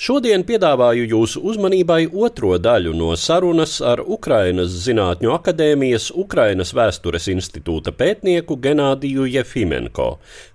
Šodien 0.00 0.46
piedāvāju 0.48 1.02
jūsu 1.10 1.42
uzmanībai 1.44 2.06
otro 2.24 2.54
daļu 2.56 2.94
no 2.96 3.10
sarunas 3.20 3.74
ar 3.84 4.00
Ukrainas 4.00 4.72
Zinātņu 4.86 5.34
akadēmijas 5.34 6.06
Ukrainas 6.22 6.72
vēstures 6.72 7.28
institūta 7.28 7.92
pētnieku 7.92 8.56
Genādiju 8.64 9.26
Jefimenko, 9.28 10.06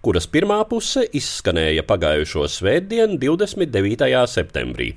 kuras 0.01 0.25
pirmā 0.25 0.57
puse 0.71 1.05
izskanēja 1.21 1.85
pagājušo 1.85 2.47
svētdienu, 2.55 3.19
29. 3.21 4.09
septembrī. 4.33 4.89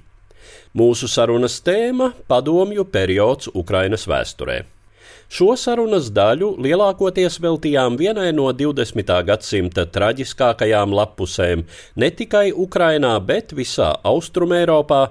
Mūsu 0.73 1.13
sarunas 1.13 1.61
tēma- 1.61 2.15
padomju 2.33 2.89
periods 2.89 3.53
Ukrainas 3.53 4.09
vēsturē. 4.09 4.63
Šo 5.29 5.51
sarunas 5.61 6.07
daļu 6.17 6.55
lielākoties 6.65 7.35
veltījām 7.45 7.99
vienai 8.01 8.31
no 8.33 8.47
20. 8.57 9.11
gadsimta 9.29 9.85
traģiskākajām 9.93 10.95
lapusēm 10.97 11.67
ne 12.01 12.09
tikai 12.17 12.47
Ukrainā, 12.65 13.11
bet 13.21 13.53
visā 13.53 13.91
Austrumēropā, 14.09 15.03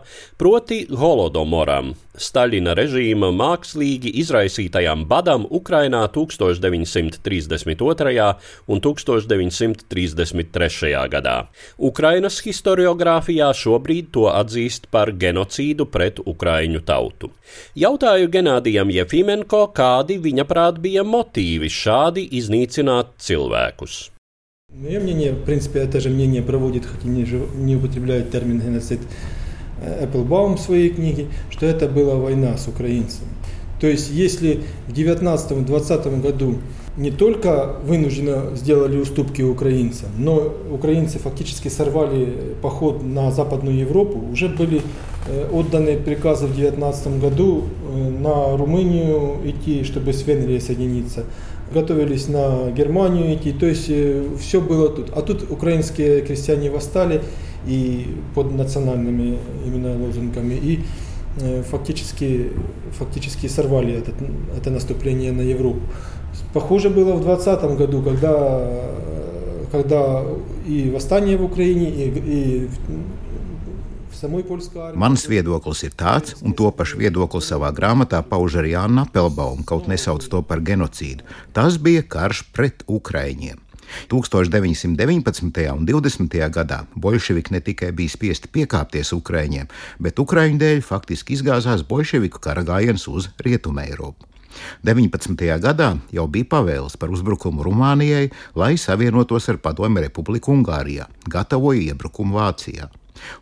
proti 0.41 0.79
Holodomoram, 0.89 1.93
Staļina 2.16 2.74
režīma 2.76 3.30
mākslīgi 3.32 4.10
izraisītajam 4.20 5.06
badam 5.08 5.46
Ukrainā 5.48 6.02
1932. 6.12 8.36
un 8.68 8.80
1933. 8.80 11.08
gadā. 11.14 11.36
Ukrainas 11.78 12.40
historiografijā 12.44 13.48
šobrīd 13.56 14.10
to 14.12 14.28
atzīst 14.32 14.86
par 14.92 15.12
genocīdu 15.12 15.86
pret 15.88 16.20
ukraiņu 16.24 16.80
tautu. 16.84 17.30
Jautāju 17.76 18.28
Genādijam 18.32 18.90
Jefimenko, 18.92 19.66
kādi 19.76 20.18
viņa 20.20 20.44
prāt 20.48 20.78
bija 20.84 21.02
motīvi 21.04 21.68
šādi 21.72 22.28
iznīcināt 22.40 23.06
cilvēkus. 23.18 24.10
Мое 24.74 25.00
мнение, 25.00 25.32
в 25.32 25.44
принципе, 25.44 25.80
это 25.80 26.00
же 26.00 26.08
мнение 26.08 26.42
проводит, 26.42 26.86
хоть 26.86 27.04
и 27.04 27.08
не, 27.08 27.26
жив- 27.26 27.54
не 27.54 27.76
употребляет 27.76 28.30
термин 28.30 28.58
геноцид 28.58 29.00
э, 29.00 29.04
Эпплбаум 30.01 30.57
в 30.57 30.59
своей 30.59 30.89
книге, 30.89 31.27
что 31.49 31.65
это 31.65 31.87
была 31.87 32.15
война 32.15 32.57
с 32.57 32.67
украинцами. 32.67 33.29
То 33.79 33.87
есть, 33.87 34.09
если 34.11 34.61
в 34.87 34.93
19-20 34.93 36.21
году 36.21 36.55
не 36.97 37.11
только 37.11 37.75
вынужденно 37.83 38.55
сделали 38.55 38.97
уступки 38.97 39.43
украинцам, 39.43 40.09
но 40.17 40.51
украинцы 40.71 41.19
фактически 41.19 41.67
сорвали 41.67 42.55
поход 42.63 43.03
на 43.03 43.31
Западную 43.31 43.77
Европу, 43.77 44.19
уже 44.31 44.49
были 44.49 44.81
э, 45.27 45.49
отданы 45.51 45.95
приказы 45.97 46.47
в 46.47 46.55
19 46.55 47.19
году 47.19 47.65
э, 47.93 48.09
на 48.09 48.57
Румынию 48.57 49.37
идти, 49.45 49.83
чтобы 49.83 50.11
с 50.11 50.25
Венгрией 50.25 50.59
соединиться 50.59 51.23
готовились 51.73 52.29
на 52.29 52.71
Германию 52.71 53.35
идти, 53.35 53.51
то 53.51 53.65
есть 53.65 53.91
все 54.39 54.61
было 54.61 54.89
тут. 54.89 55.09
А 55.13 55.21
тут 55.21 55.51
украинские 55.51 56.21
крестьяне 56.21 56.71
восстали 56.71 57.21
и 57.67 58.15
под 58.33 58.51
национальными 58.53 59.37
именно 59.65 59.97
лозунгами 59.97 60.53
и 60.53 60.83
э, 61.39 61.63
фактически, 61.63 62.51
фактически 62.97 63.47
сорвали 63.47 63.93
этот, 63.93 64.15
это 64.55 64.69
наступление 64.71 65.31
на 65.31 65.41
Европу. 65.41 65.81
Похоже 66.53 66.89
было 66.89 67.13
в 67.13 67.23
2020 67.23 67.77
году, 67.77 68.01
когда, 68.01 68.61
когда 69.71 70.23
и 70.65 70.89
восстание 70.89 71.37
в 71.37 71.43
Украине, 71.43 71.89
и, 71.89 72.67
армии. 74.75 74.97
Mans 74.97 75.27
viedoklis 75.29 75.83
ir 75.85 75.93
tāds, 75.93 76.33
un 76.41 76.55
to 76.57 76.71
pašu 76.73 76.97
viedokli 76.97 77.41
savā 77.43 77.69
grāmatā 77.75 78.23
pauž 78.25 78.57
arī 78.63 78.73
Anna 78.79 79.05
Pelbaum, 79.05 79.63
kaut 79.63 79.87
nesauc 79.87 80.25
to 80.25 80.41
par 80.41 80.63
genocīdu. 80.65 81.21
Tas 81.53 81.77
bija 81.77 82.01
karš 82.01 82.43
pret 82.53 82.83
Ukraiņiem. 82.87 83.66
1919. 84.11 85.67
un 85.73 85.85
20. 85.85 86.39
gadā 86.53 86.83
bolševiki 86.95 87.53
ne 87.55 87.61
tikai 87.61 87.91
bija 87.91 88.13
spiesti 88.13 88.51
piekāpties 88.53 89.13
Ukraiņiem, 89.17 89.69
bet 89.99 90.19
Ukraiņu 90.19 90.61
dēļ 90.63 90.81
faktiski 90.85 91.37
izgāzās 91.37 91.85
bolševiku 91.87 92.41
kara 92.43 92.65
gājiens 92.67 93.07
uz 93.11 93.29
Rietumē 93.43 93.87
Eiropu. 93.91 94.27
19. 94.83 95.35
gadā 95.61 95.89
jau 96.13 96.27
bija 96.27 96.47
pavēles 96.53 96.97
par 96.97 97.11
uzbrukumu 97.13 97.65
Rumānijai, 97.67 98.29
lai 98.55 98.75
savienotos 98.77 99.49
ar 99.51 99.59
Padomju 99.61 100.07
Republiku 100.07 100.55
Ungārijā, 100.55 101.05
gatavoja 101.29 101.91
iebrukumu 101.91 102.39
Vācijā. 102.39 102.89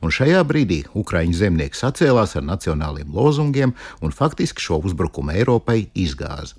Un 0.03 0.11
šajā 0.15 0.41
brīdī 0.47 0.83
Ukraiņu 0.95 1.35
zemnieki 1.35 1.79
sacēlās 1.79 2.37
ar 2.39 2.45
nacionāliem 2.47 3.11
lozungiem 3.11 3.75
un 4.01 4.15
faktiski 4.15 4.63
šo 4.63 4.79
uzbrukumu 4.87 5.35
Eiropai 5.35 5.85
izgāza. 5.93 6.55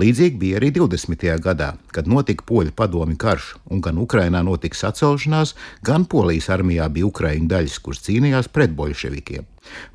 Līdzīgi 0.00 0.38
bija 0.40 0.60
arī 0.60 0.70
20. 0.76 1.26
gadā, 1.44 1.72
kad 1.94 2.08
notika 2.10 2.46
poļu 2.48 2.72
padomi 2.76 3.16
karš, 3.18 3.54
un 3.72 3.82
gan 3.84 3.98
Ukrainā 3.98 4.42
notika 4.46 4.78
sacelšanās, 4.78 5.54
gan 5.84 6.06
Polijas 6.08 6.48
armijā 6.54 6.88
bija 6.92 7.08
Ukraiņu 7.08 7.48
daļas, 7.50 7.78
kuras 7.84 8.02
cīnījās 8.06 8.50
pret 8.52 8.74
bolševikiem. 8.78 9.46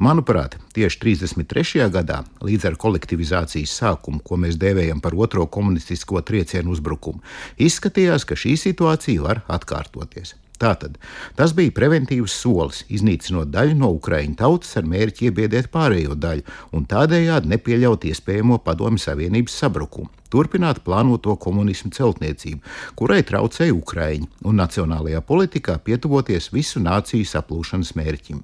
Manuprāt, 0.04 0.60
tieši 0.76 1.00
33. 1.02 1.88
gadā, 1.94 2.22
līdz 2.46 2.70
ar 2.70 2.78
kolektivizācijas 2.84 3.74
sākumu, 3.82 4.22
ko 4.22 4.38
mēs 4.38 4.60
dēvējam 4.62 5.02
par 5.02 5.18
otro 5.18 5.48
komunistisko 5.48 6.22
triecienu 6.22 6.76
uzbrukumu, 6.76 7.24
izskatījās, 7.58 8.28
ka 8.30 8.38
šī 8.38 8.56
situācija 8.68 9.26
var 9.26 9.44
atkārtoties. 9.50 10.36
Tātad 10.64 10.96
tas 11.36 11.52
bija 11.58 11.74
preventīvs 11.76 12.34
solis, 12.40 12.84
iznīcinot 12.88 13.50
daļu 13.52 13.76
no 13.82 13.90
Ukraiņu 13.98 14.38
tautas 14.40 14.78
ar 14.80 14.88
mērķi 14.88 15.28
iebiedēt 15.28 15.68
pārējo 15.74 16.16
daļu 16.16 16.46
un 16.78 16.86
tādējādi 16.88 17.52
nepieļaut 17.52 18.06
iespējamo 18.08 18.62
Padomju 18.64 19.04
Savienības 19.04 19.58
sabrukumu. 19.60 20.08
Turpināt 20.32 20.80
plānoto 20.86 21.36
komunismu 21.38 21.92
celtniecību, 21.94 22.64
kurai 22.98 23.20
traucēja 23.28 23.76
Ukraiņi, 23.76 24.30
un 24.48 24.58
nacionālajā 24.62 25.20
politikā 25.28 25.76
pietuvoties 25.84 26.50
visu 26.56 26.82
nāciju 26.82 27.28
saplūšanas 27.30 27.94
mērķim. 28.00 28.40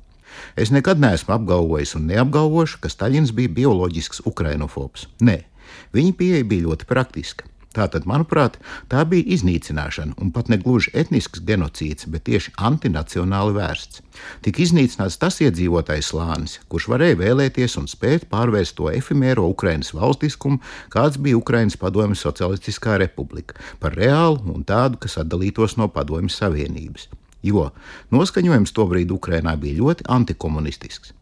Es 0.59 0.69
nekad 0.75 1.00
neesmu 1.01 1.34
apgalvojis 1.38 1.96
un 1.97 2.06
neapgalvošu, 2.12 2.84
ka 2.84 2.91
Staļins 2.91 3.31
bija 3.34 3.56
bioloģisks 3.62 4.25
ukrainofobs. 4.30 5.07
Nē, 5.25 5.40
viņa 5.96 6.18
pieeja 6.19 6.50
bija 6.51 6.68
ļoti 6.68 6.90
praktiska. 6.91 7.47
Tātad, 7.69 8.07
manuprāt, 8.09 8.56
tā 8.90 9.03
bija 9.06 9.28
iznīcināšana 9.35 10.16
un 10.18 10.31
pat 10.34 10.47
ne 10.50 10.57
gluži 10.57 10.90
etnisks 10.97 11.44
genocīds, 11.46 12.07
bet 12.09 12.24
tieši 12.25 12.56
antinacionāli 12.66 13.53
vērsts. 13.59 14.02
Tik 14.46 14.62
iznīcināts 14.66 15.19
tas 15.22 15.38
iedzīvotājs 15.46 16.09
slānis, 16.09 16.57
kurš 16.72 16.88
varēja 16.90 17.19
vēlēties 17.22 17.78
un 17.78 17.85
spēt 17.91 18.25
pārvērst 18.34 18.74
to 18.80 18.90
efimēro 18.90 19.46
Ukraiņas 19.53 19.94
valstiskumu, 19.94 20.57
kāds 20.90 21.22
bija 21.22 21.38
Ukraiņas 21.38 21.78
Padomju 21.78 22.18
Socialistiskā 22.18 22.97
republika, 23.03 23.62
par 23.80 23.94
reālu 23.94 24.41
un 24.56 24.66
tādu, 24.66 24.97
kas 25.06 25.19
atdalītos 25.22 25.78
no 25.78 25.91
Padomju 25.94 26.34
Savienības. 26.34 27.06
Jo 27.46 27.69
noskaņojums 28.12 28.74
tobrīd 28.75 29.13
Ukrainā 29.13 29.53
bija 29.62 29.78
ļoti 29.84 30.09
antikomunistisks. 30.09 31.13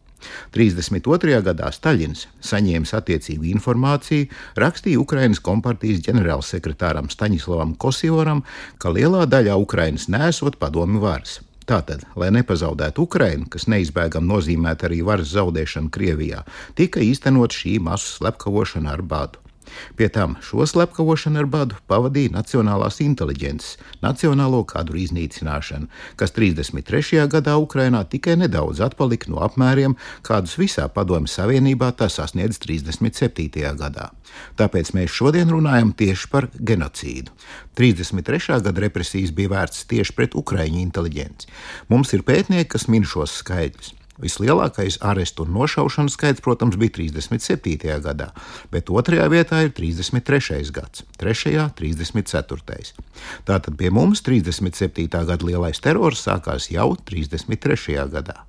32. 0.54 1.40
gadā 1.46 1.72
Staļins, 1.74 2.26
saņēmis 2.44 2.94
attiecīgu 2.98 3.48
informāciju, 3.54 4.28
rakstīja 4.58 5.02
Ukraiņas 5.02 5.42
kompartijas 5.44 6.04
ģenerālsekretāram 6.06 7.10
Staņislavam 7.12 7.74
Kosivoram, 7.80 8.44
ka 8.78 8.94
lielā 8.94 9.26
daļā 9.30 9.58
Ukraiņas 9.64 10.08
nesot 10.14 10.58
padomi 10.62 11.02
varas. 11.02 11.40
Tātad, 11.68 12.06
lai 12.16 12.30
nepazaudētu 12.32 13.04
Ukrainu, 13.04 13.44
kas 13.52 13.66
neizbēgami 13.68 14.30
nozīmētu 14.30 14.88
arī 14.88 15.02
varas 15.04 15.34
zaudēšanu 15.34 15.92
Krievijā, 15.92 16.46
tika 16.80 17.02
īstenot 17.04 17.52
šī 17.52 17.76
masu 17.84 18.14
slepkavošana 18.14 18.96
ar 18.96 19.04
bādu. 19.04 19.47
Pie 19.96 20.08
tam 20.12 20.36
šo 20.44 20.66
slepkavošanu 20.68 21.42
ar 21.42 21.48
badu 21.50 21.78
pavadīja 21.90 22.34
Nacionālās 22.34 23.00
inteliģences, 23.04 23.76
nacionālo 24.04 24.62
kadru 24.68 25.00
iznīcināšana, 25.02 25.88
kas 26.20 26.34
33. 26.36 27.26
gadā 27.30 27.56
Ukrainā 27.60 28.04
tikai 28.08 28.36
nedaudz 28.40 28.82
atpalika 28.84 29.30
no 29.32 29.42
apmēriem, 29.46 29.96
kādus 30.26 30.56
visā 30.60 30.88
Padomju 30.92 31.30
Savienībā 31.32 31.90
tas 31.98 32.18
sasniedz 32.20 32.60
37. 32.64 33.74
gadā. 33.78 34.10
Tāpēc 34.60 34.92
mēs 34.96 35.14
šodien 35.14 35.50
runājam 35.52 35.92
tieši 35.96 36.30
par 36.32 36.48
genocīdu. 36.54 37.34
33. 37.78 38.60
gada 38.64 38.86
represijas 38.86 39.32
bija 39.34 39.54
vērts 39.54 39.86
tieši 39.90 40.16
pret 40.16 40.36
Ukraiņu 40.38 40.82
inteliģenci. 40.84 41.52
Mums 41.92 42.12
ir 42.16 42.26
pētnieki, 42.26 42.72
kas 42.74 42.88
min 42.92 43.06
šos 43.08 43.40
skaitļus. 43.42 43.97
Vislielākais 44.21 44.99
arestu 45.01 45.41
un 45.41 45.55
nošaušanu 45.55 46.11
skaits, 46.13 46.41
protams, 46.45 46.77
bija 46.77 46.93
37. 46.99 47.97
gadā, 48.03 48.29
bet 48.69 48.91
otrajā 48.93 49.25
vietā 49.33 49.63
ir 49.65 49.73
33. 49.73 50.69
gads, 50.71 51.01
trešajā - 51.17 51.79
34. 51.79 52.93
Tātad 53.45 53.77
pie 53.77 53.89
mums 53.89 54.21
37. 54.21 55.25
gada 55.25 55.45
lielais 55.45 55.81
terors 55.81 56.21
sākās 56.21 56.69
jau 56.69 56.95
33. 56.95 58.05
gadā. 58.05 58.45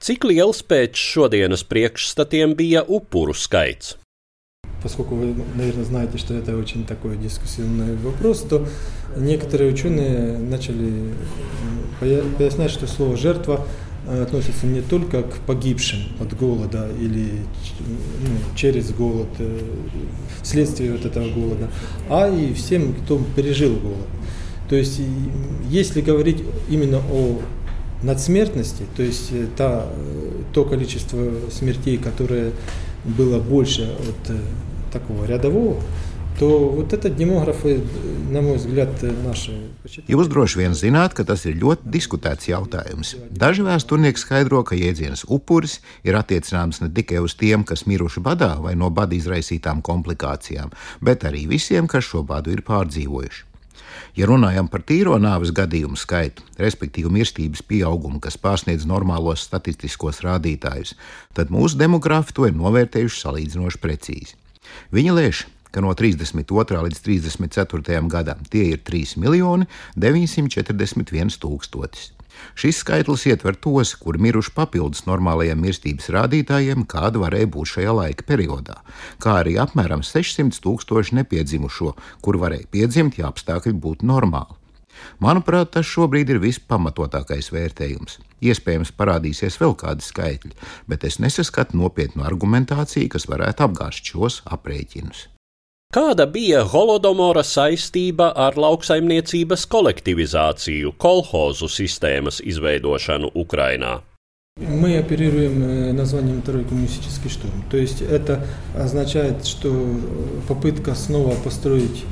Cik 0.00 0.24
liels 0.24 0.62
pēc 0.62 0.94
šodienas 0.94 1.62
priekšstatiem 1.62 2.54
bija 2.54 2.82
upuru 2.82 3.34
skaits? 3.34 3.96
Поскольку 4.82 5.16
вы, 5.16 5.34
наверное, 5.56 5.84
знаете, 5.84 6.18
что 6.18 6.34
это 6.34 6.56
очень 6.56 6.86
такой 6.86 7.16
дискуссионный 7.16 7.96
вопрос, 7.96 8.42
то 8.42 8.66
некоторые 9.16 9.72
ученые 9.72 10.38
начали 10.38 11.14
пояснять, 12.00 12.70
что 12.70 12.86
слово 12.86 13.16
«жертва» 13.16 13.66
относится 14.07 14.65
не 14.65 14.81
только 14.81 15.23
к 15.23 15.37
погибшим 15.47 15.99
от 16.19 16.37
голода 16.37 16.89
или 16.99 17.27
ну, 17.79 18.55
через 18.55 18.91
голод, 18.91 19.29
вследствие 20.41 20.91
вот 20.91 21.05
этого 21.05 21.29
голода, 21.29 21.69
а 22.09 22.29
и 22.29 22.53
всем, 22.53 22.93
кто 22.93 23.21
пережил 23.35 23.75
голод. 23.75 24.07
То 24.69 24.75
есть, 24.75 24.99
если 25.69 26.01
говорить 26.01 26.43
именно 26.69 27.01
о 27.11 27.39
надсмертности, 28.01 28.83
то 28.95 29.03
есть 29.03 29.31
та, 29.55 29.85
то 30.53 30.65
количество 30.65 31.31
смертей, 31.51 31.97
которое 31.97 32.51
было 33.05 33.39
больше 33.39 33.83
от 33.83 34.35
такого 34.91 35.25
рядового, 35.25 35.81
то 36.38 36.68
вот 36.68 36.92
этот 36.92 37.16
демографы, 37.16 37.82
на 38.30 38.40
мой 38.42 38.56
взгляд, 38.56 38.90
наши. 39.24 39.52
Jūs 40.06 40.28
droši 40.30 40.60
vien 40.60 40.76
zināt, 40.76 41.14
ka 41.16 41.24
tas 41.26 41.42
ir 41.48 41.56
ļoti 41.58 41.90
diskutēts 41.90 42.48
jautājums. 42.50 43.16
Daži 43.30 43.64
vēsturnieki 43.66 44.20
skaidro, 44.20 44.62
ka 44.62 44.78
jēdziens 44.78 45.24
upuris 45.26 45.80
ir 46.06 46.18
attiecināms 46.18 46.82
ne 46.84 46.90
tikai 46.94 47.22
uz 47.24 47.34
tiem, 47.34 47.64
kas 47.66 47.86
miruši 47.90 48.22
badā 48.22 48.54
vai 48.62 48.76
no 48.78 48.90
bada 48.90 49.16
izraisītām 49.18 49.82
komplikācijām, 49.82 50.70
bet 51.02 51.26
arī 51.26 51.48
visiem, 51.50 51.90
kas 51.90 52.06
šo 52.06 52.22
badu 52.22 52.54
ir 52.54 52.62
pārdzīvojuši. 52.62 53.44
Ja 54.18 54.26
runājam 54.28 54.68
par 54.70 54.82
tīro 54.86 55.16
nāves 55.18 55.50
gadījumu 55.54 55.98
skaitu, 55.98 56.44
respektīvi 56.58 57.10
mirstības 57.18 57.62
pieaugumu, 57.66 58.20
kas 58.22 58.38
pārsniedz 58.38 58.86
normālos 58.86 59.46
statistiskos 59.46 60.22
rādītājus, 60.26 60.94
tad 61.34 61.50
mūsu 61.54 61.78
demografi 61.80 62.34
to 62.36 62.46
ir 62.46 62.58
novērtējuši 62.58 63.22
salīdzinoši 63.24 63.80
precīzi. 63.82 64.36
Viņa 64.92 65.14
lēš, 65.16 65.46
ka 65.73 65.81
no 65.81 65.93
32. 65.97 66.81
līdz 66.87 67.03
34. 67.05 68.01
gadam 68.13 68.43
tie 68.49 68.69
ir 68.75 68.83
3 68.85 69.17
miljoni 69.23 69.69
941 69.97 71.39
tūkstotis. 71.41 72.11
Šis 72.57 72.79
skaitlis 72.81 73.25
ietver 73.29 73.57
tos, 73.61 73.93
kuri 73.97 74.21
miruši 74.25 74.53
papildus 74.55 75.05
normālajiem 75.09 75.61
mirstības 75.63 76.09
rādītājiem, 76.13 76.85
kāda 76.89 77.21
varēja 77.21 77.49
būt 77.53 77.75
šajā 77.75 77.93
laika 77.99 78.25
periodā, 78.29 78.79
kā 79.23 79.39
arī 79.43 79.55
apmēram 79.61 80.03
600 80.05 80.61
tūkstoši 80.63 81.19
nepiedzimušo, 81.21 81.93
kur 82.25 82.41
varēja 82.41 82.69
piedzimt, 82.73 83.19
ja 83.21 83.29
apstākļi 83.29 83.77
būtu 83.85 84.09
normāli. 84.09 84.59
Manuprāt, 85.23 85.73
tas 85.73 85.89
šobrīd 85.89 86.29
ir 86.29 86.39
vispamatotākais 86.43 87.49
vērtējums. 87.53 88.19
Iespējams, 88.45 88.93
parādīsies 88.97 89.57
vēl 89.61 89.75
kādi 89.79 90.05
skaitļi, 90.05 90.53
bet 90.87 91.05
es 91.09 91.19
nesaskatu 91.23 91.79
nopietnu 91.81 92.25
argumentāciju, 92.29 93.11
kas 93.15 93.29
varētu 93.31 93.67
apgāzt 93.67 94.13
šos 94.13 94.41
aprēķinus. 94.53 95.32
Kāda 95.93 96.25
bija 96.25 96.63
Holodomora 96.65 97.43
saistība 97.45 98.31
ar 98.33 98.55
lauksaimniecības 98.57 99.67
kolektivizāciju, 99.69 100.95
kolhozu 100.97 101.69
sistēmas 101.69 102.41
izveidošanu 102.41 103.29
Ukrainā? 103.37 104.01
Мы 104.57 104.97
оперируем 104.97 105.95
названием 105.95 106.41
«Второй 106.41 106.63
коммунистический 106.63 107.29
штурм». 107.29 107.63
То 107.69 107.77
есть 107.77 108.01
это 108.01 108.43
означает, 108.75 109.45
что 109.45 109.69
попытка 110.47 110.95
снова 110.95 111.35
построить 111.35 112.03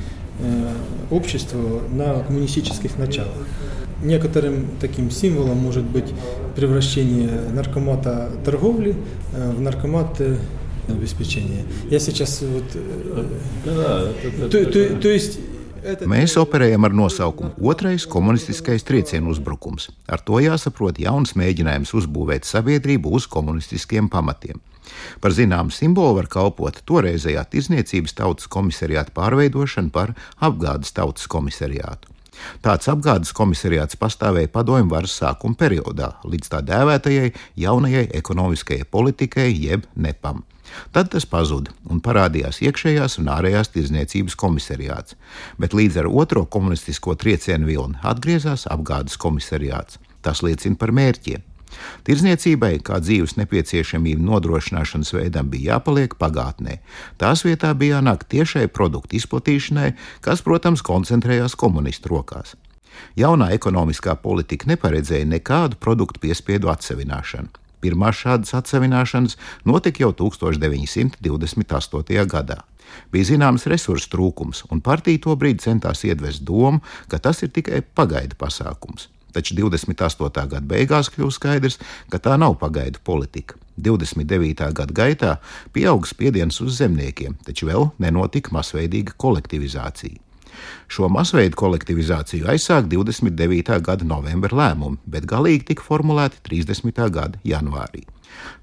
Э, 0.41 0.73
общество 1.11 1.81
на 1.91 2.19
коммунистических 2.23 2.97
началах. 2.97 3.45
Некоторым 4.01 4.69
таким 4.79 5.11
символом 5.11 5.57
может 5.57 5.83
быть 5.83 6.11
превращение 6.55 7.29
наркомата 7.53 8.31
торговли 8.43 8.95
э, 9.35 9.51
в 9.51 9.61
наркомат 9.61 10.19
э, 10.19 10.37
обеспечения. 10.88 11.64
Я 11.90 11.98
сейчас 11.98 12.42
вот... 12.42 12.64
Да, 13.64 14.12
это, 14.22 14.48
то, 14.48 14.64
то, 14.64 15.00
то 15.00 15.08
есть 15.08 15.38
Mēs 15.86 16.34
operējam 16.40 16.82
ar 16.82 16.94
nosaukumu 16.98 17.52
Otrais 17.62 18.08
komunistiskais 18.10 18.82
triecienu 18.82 19.30
uzbrukums. 19.30 19.92
Ar 20.10 20.18
to 20.18 20.40
jāsaprot 20.42 20.98
jauns 20.98 21.36
mēģinājums 21.38 21.92
uzbūvēt 21.94 22.48
sabiedrību 22.48 23.12
uz 23.14 23.28
komunistiskiem 23.30 24.08
pamatiem. 24.10 24.58
Par 25.22 25.34
zināmu 25.34 25.70
simbolu 25.74 26.18
var 26.18 26.26
kalpot 26.30 26.80
toreizējā 26.88 27.44
Tirzniecības 27.52 28.16
tautas 28.18 28.50
komisariāta 28.50 29.14
pārveidošana 29.14 29.94
par 29.94 30.16
apgādes 30.42 30.90
tautas 30.96 31.30
komisariātu. 31.30 32.10
Tāds 32.64 32.90
apgādes 32.90 33.32
komisariāts 33.36 33.96
pastāvēja 34.00 34.50
padomju 34.52 34.90
varas 34.90 35.14
sākuma 35.20 35.56
periodā, 35.58 36.16
līdz 36.26 36.50
tā 36.52 36.60
dēvētajai 36.66 37.32
jaunajai 37.62 38.08
ekonomiskajai 38.18 38.90
politikai, 38.90 39.48
jeb 39.54 39.86
nepam. 39.94 40.42
Tad 40.95 41.11
tas 41.13 41.27
pazuda 41.29 41.73
un 41.89 42.01
parādījās 42.03 42.61
iekšējās 42.65 43.19
un 43.21 43.29
ārējās 43.33 43.73
tirdzniecības 43.75 44.37
komisariāts, 44.39 45.17
bet 45.61 45.75
līdz 45.77 46.03
ar 46.03 46.11
otro 46.23 46.45
komunistisko 46.45 47.15
triecienu 47.19 47.69
vilni 47.69 48.01
atgriezās 48.03 48.67
apgādes 48.71 49.19
komisariāts. 49.21 49.99
Tas 50.21 50.43
liecina 50.45 50.77
par 50.77 50.93
mērķiem. 50.95 51.47
Tirzniecībai, 52.07 52.73
kā 52.83 52.99
dzīves 53.03 53.37
nepieciešamību 53.39 54.25
nodrošināšanas 54.27 55.13
veidam, 55.15 55.47
bija 55.51 55.77
jāpaliek 55.77 56.17
pagātnē. 56.19 56.79
Tās 57.21 57.45
vietā 57.47 57.71
bija 57.77 57.99
jānāk 57.99 58.25
tiešai 58.31 58.67
produktu 58.67 59.17
izplatīšanai, 59.19 59.93
kas, 60.25 60.43
protams, 60.45 60.83
koncentrējās 60.85 61.55
komunistu 61.55 62.11
rokās. 62.15 62.57
Jaunā 63.17 63.49
ekonomiskā 63.55 64.17
politika 64.23 64.67
neparedzēja 64.71 65.29
nekādu 65.31 65.79
produktu 65.79 66.21
piespiedu 66.27 66.71
atsevināšanu. 66.73 67.60
Pirmā 67.81 68.11
šādas 68.13 68.53
atsevināšanas 68.57 69.37
notika 69.65 70.03
jau 70.05 70.13
1928. 70.13 72.25
gadā. 72.29 72.59
Bija 73.11 73.25
zināms 73.31 73.67
resursu 73.71 74.09
trūkums, 74.11 74.65
un 74.71 74.81
partija 74.83 75.19
tobrīd 75.23 75.61
centās 75.63 76.03
iedvest 76.07 76.43
domu, 76.47 76.79
ka 77.07 77.17
tas 77.19 77.43
ir 77.43 77.49
tikai 77.55 77.81
pagaidu 77.81 78.35
pasākums. 78.39 79.07
Taču 79.31 79.55
28. 79.55 80.47
gada 80.51 80.67
beigās 80.67 81.09
kļūst 81.11 81.39
skaidrs, 81.39 81.79
ka 82.11 82.19
tā 82.19 82.35
nav 82.39 82.57
pagaidu 82.59 82.99
politika. 83.03 83.55
29. 83.81 84.73
gada 84.75 84.93
gaitā 84.93 85.37
pieauga 85.73 86.09
spiediens 86.09 86.59
uz 86.61 86.75
zemniekiem, 86.81 87.37
taču 87.47 87.69
vēl 87.71 87.89
nenotika 88.03 88.51
masveidīga 88.53 89.15
kolektivizācija. 89.17 90.19
Šo 90.91 91.09
masveidu 91.11 91.57
kolektivizāciju 91.59 92.49
aizsāka 92.51 92.89
29. 92.91 93.77
gada 93.85 94.07
novembra 94.07 94.57
lēmumi, 94.61 94.99
bet 95.05 95.27
galīgi 95.29 95.71
tika 95.71 95.85
formulēti 95.85 96.41
30. 96.49 97.05
gada 97.13 97.39
janvārī. 97.47 98.05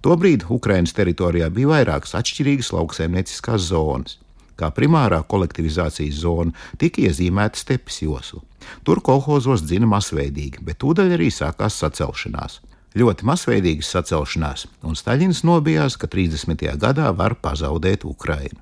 Tobrīd 0.03 0.47
Ukraiņas 0.49 0.95
teritorijā 0.97 1.49
bija 1.55 1.73
vairākas 1.73 2.15
atšķirīgas 2.19 2.73
lauksaimnieciskās 2.75 3.69
zonas. 3.71 4.19
Kā 4.59 4.73
primārā 4.75 5.21
kolektivizācijas 5.31 6.23
zona 6.25 6.55
tika 6.83 7.05
iezīmēta 7.07 7.61
stepes 7.61 8.01
josla. 8.03 8.43
Tur 8.83 9.01
kolhozos 9.07 9.63
dzina 9.63 9.87
masveidīgi, 9.87 10.65
bet 10.67 10.81
tūdaļ 10.83 11.15
arī 11.15 11.29
sākās 11.31 11.79
sacelšanās. 11.79 12.59
Ļoti 12.99 13.27
masveidīgas 13.29 13.93
sacelšanās, 13.95 14.65
un 14.83 14.97
Staļins 14.99 15.45
nobijās, 15.47 15.95
ka 16.01 16.09
30. 16.11 16.65
gadā 16.81 17.13
var 17.15 17.37
pazaudēt 17.39 18.07
Ukrainu. 18.09 18.59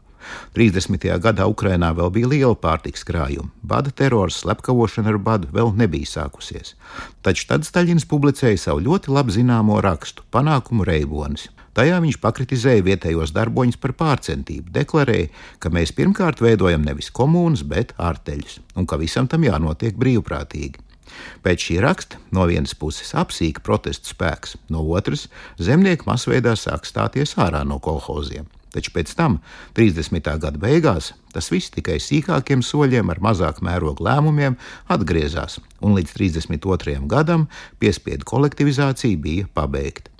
30. 0.57 1.09
gadā 1.23 1.47
Ukrainā 1.51 1.93
vēl 1.97 2.13
bija 2.15 2.31
liela 2.33 2.57
pārtiks 2.59 3.05
krājuma. 3.07 3.51
Bada 3.63 3.91
terors, 3.91 4.41
slepkavošana 4.43 5.13
ar 5.15 5.19
badu 5.19 5.51
vēl 5.53 5.75
nebija 5.77 6.09
sākusies. 6.13 6.75
Taču 7.23 7.49
tad 7.51 7.67
Staļins 7.69 8.09
publicēja 8.09 8.59
savu 8.69 8.85
ļoti 8.87 9.13
labi 9.13 9.37
zināmo 9.39 9.81
rakstu 9.85 10.25
Panākumu 10.33 10.87
reibonis. 10.89 11.51
Tajā 11.77 11.99
viņš 12.01 12.17
pakritizēja 12.23 12.85
vietējos 12.87 13.35
darboņus 13.37 13.77
par 13.83 13.93
pārcentību, 13.99 14.71
deklarēja, 14.73 15.29
ka 15.61 15.69
mēs 15.69 15.93
pirmkārt 15.93 16.41
veidojam 16.41 16.87
nevis 16.87 17.11
komunas, 17.13 17.67
bet 17.69 17.93
ārteļus, 18.01 18.63
un 18.81 18.89
ka 18.89 18.97
visam 18.97 19.29
tam 19.29 19.45
jānotiek 19.45 19.99
brīvprātīgi. 20.01 20.81
Pēc 21.45 21.69
šī 21.69 21.77
raksta 21.85 22.21
no 22.35 22.47
vienas 22.49 22.75
puses 22.75 23.13
apsīka 23.17 23.63
protestu 23.67 24.13
spēks, 24.13 24.57
no 24.73 24.83
otras 24.97 25.27
zemnieki 25.61 26.09
masveidā 26.09 26.57
sāk 26.57 26.89
stāties 26.89 27.37
ārā 27.41 27.63
no 27.69 27.79
kolhoziem. 27.83 28.49
Taču 28.77 28.93
pēc 28.93 29.15
tam, 29.17 29.39
30. 29.79 30.27
gada 30.43 30.61
beigās, 30.61 31.15
tas 31.33 31.47
viss 31.49 31.73
tikai 31.73 31.97
sīkākiem 32.03 32.61
soļiem 32.61 33.09
ar 33.09 33.23
mazāk 33.25 33.63
mērogu 33.65 34.05
lēmumiem 34.05 34.59
atgriezās, 34.93 35.57
un 35.81 35.97
līdz 35.97 36.13
32. 36.19 36.99
gadam 37.09 37.47
piespiedu 37.81 38.29
kolektivizācija 38.29 39.17
bija 39.17 39.49
pabeigta. 39.57 40.13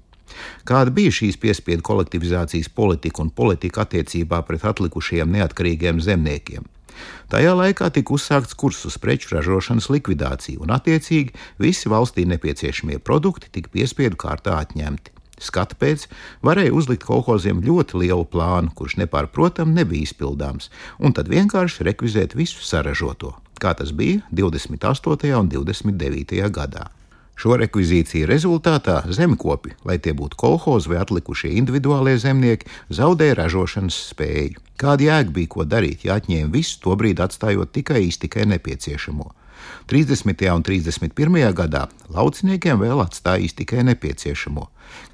Kāda 0.69 0.93
bija 0.97 1.13
šīs 1.15 1.37
piespiedu 1.41 1.85
kolektivizācijas 1.87 2.71
politika 2.73 3.23
un 3.23 3.29
politika 3.31 3.85
attiecībā 3.85 4.41
pret 4.49 4.65
atlikušajiem 4.73 5.37
neatkarīgiem 5.37 6.01
zemniekiem? 6.03 6.65
Tajā 7.29 7.53
laikā 7.59 7.91
tika 7.93 8.15
uzsākts 8.17 8.57
kurs 8.57 8.81
uz 8.89 8.97
preču 9.03 9.35
ražošanas 9.35 9.91
likvidāciju, 9.93 10.63
un 10.65 10.73
attiecīgi 10.79 11.37
visi 11.61 11.93
valstī 11.93 12.25
nepieciešamie 12.33 13.03
produkti 13.05 13.53
tika 13.59 13.73
piespiedu 13.77 14.17
kārtā 14.25 14.57
atņemti. 14.63 15.16
Skata 15.37 15.77
pēc 15.77 16.07
varēja 16.47 16.73
uzlikt 16.73 17.05
kolhoziem 17.05 17.61
ļoti 17.65 18.01
lielu 18.05 18.25
plānu, 18.33 18.73
kurš 18.77 18.97
nepārprotam 19.03 19.75
nebija 19.77 20.09
izpildāms, 20.09 20.71
un 20.99 21.13
tad 21.17 21.29
vienkārši 21.29 21.85
rekvizēt 21.91 22.37
visu 22.39 22.65
saražoto, 22.65 23.35
kā 23.61 23.75
tas 23.77 23.93
bija 23.93 24.25
28. 24.33 25.35
un 25.37 25.51
29. 25.53 26.41
gadā. 26.49 26.89
Šo 27.37 27.59
rekvizīciju 27.61 28.25
rezultātā 28.31 29.03
zemkopi, 29.13 29.75
lai 29.85 29.99
tie 30.01 30.15
būtu 30.17 30.39
kolhozi 30.41 30.89
vai 30.89 31.03
atlikušie 31.03 31.51
individuālie 31.61 32.15
zemnieki, 32.17 32.71
zaudēja 32.89 33.37
ražošanas 33.43 33.99
spēju. 34.15 34.63
Kāda 34.81 35.05
jēga 35.05 35.35
bija 35.37 35.51
ko 35.53 35.67
darīt, 35.69 36.07
ja 36.09 36.17
atņēma 36.17 36.49
visu, 36.53 36.79
tobrīd 36.85 37.21
atstājot 37.21 37.75
tikai 37.77 38.07
iztikai 38.09 38.49
nepieciešamo? 38.49 39.29
30. 39.93 40.47
un 40.55 40.65
31. 40.65 41.37
gadā 41.61 41.85
lauciniekiem 42.09 42.81
vēl 42.81 43.05
atstājis 43.05 43.57
tikai 43.61 43.85
nepieciešamo. 43.85 44.65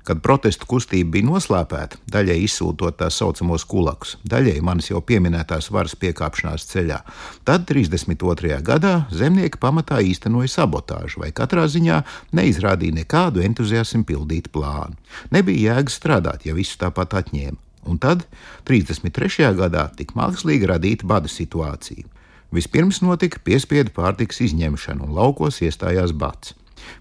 Kad 0.02 0.18
protestu 0.18 0.66
kustība 0.66 1.12
bija 1.14 1.28
noslēpēta, 1.28 2.00
daļai 2.11 2.40
izsūtot 2.42 2.97
tā 2.99 3.06
saucamos 3.14 3.62
kulakus, 3.71 4.16
daļai 4.26 4.56
manis 4.66 4.90
jau 4.90 4.99
pieminētās 5.06 5.71
varas 5.71 5.94
piekāpšanās 6.02 6.64
ceļā, 6.73 6.99
tad 7.47 7.68
32. 7.68 8.56
gadā 8.66 8.94
zemnieki 9.14 9.61
pamatā 9.62 10.00
īstenoja 10.02 10.50
sabotāžu 10.50 11.23
vai 11.23 11.30
katrā 11.30 11.68
ziņā 11.71 12.00
neizrādīja 12.35 12.99
nekādu 12.99 13.44
entuziasmu 13.47 14.02
pildīt 14.09 14.50
plānu. 14.50 14.99
Nebija 15.30 15.76
jēga 15.76 15.94
strādāt, 15.94 16.49
ja 16.49 16.56
visu 16.59 16.80
tāpat 16.82 17.14
atņēma. 17.23 17.61
Un 17.87 17.99
tad, 18.02 18.26
33. 18.66 19.52
gadā, 19.59 19.88
tika 19.99 20.18
mākslīgi 20.18 20.66
radīta 20.71 21.06
bada 21.06 21.30
situācija. 21.30 22.06
Vispirms 22.52 23.00
notika 23.02 23.40
piespiedu 23.42 23.94
pārtikas 23.97 24.42
izņemšana, 24.44 25.06
un 25.06 25.14
laukos 25.16 25.62
iestājās 25.64 26.12
bats. 26.12 26.52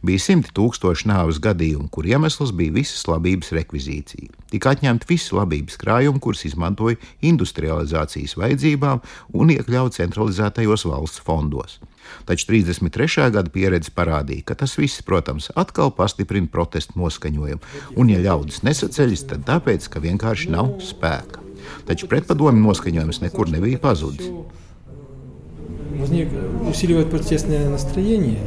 Bija 0.05 0.21
simti 0.21 0.51
tūkstoši 0.57 1.09
nāves 1.11 1.39
gadījumu, 1.43 1.89
kur 1.93 2.07
iemesls 2.09 2.53
bija 2.57 2.75
visas 2.75 3.03
labības 3.09 3.51
rekvizīcija. 3.55 4.31
Tika 4.51 4.73
atņemti 4.75 5.07
visi 5.09 5.35
labības 5.35 5.77
krājumi, 5.81 6.21
kurus 6.23 6.45
izmantoja 6.49 6.99
industrializācijas 7.25 8.35
vajadzībām 8.39 9.03
un 9.37 9.53
iekļauts 9.55 10.01
centralizētajos 10.01 10.87
valsts 10.89 11.23
fondos. 11.25 11.79
Taču 12.25 12.49
33. 12.49 13.29
gada 13.33 13.53
pieredze 13.53 13.93
parādīja, 13.95 14.45
ka 14.49 14.57
tas 14.63 14.73
viss, 14.79 15.03
protams, 15.05 15.51
atkal 15.55 15.93
pastiprina 15.95 16.49
protestu 16.51 16.99
noskaņojumu, 16.99 17.61
un, 17.95 18.11
ja 18.11 18.19
ļaudis 18.25 18.63
nesaceļas, 18.67 19.27
tad 19.31 19.45
tāpēc, 19.47 19.87
ka 19.91 20.03
vienkārši 20.03 20.51
nav 20.53 20.75
spēka. 20.83 21.45
Taču 21.87 22.09
pretpadomju 22.11 22.63
noskaņojums 22.65 23.21
nekur 23.23 23.53
nebija 23.53 23.79
pazudis. 23.81 24.33
Возник, 25.99 26.29
усиливает 26.69 27.09
протестное 27.09 27.69
настроение. 27.69 28.41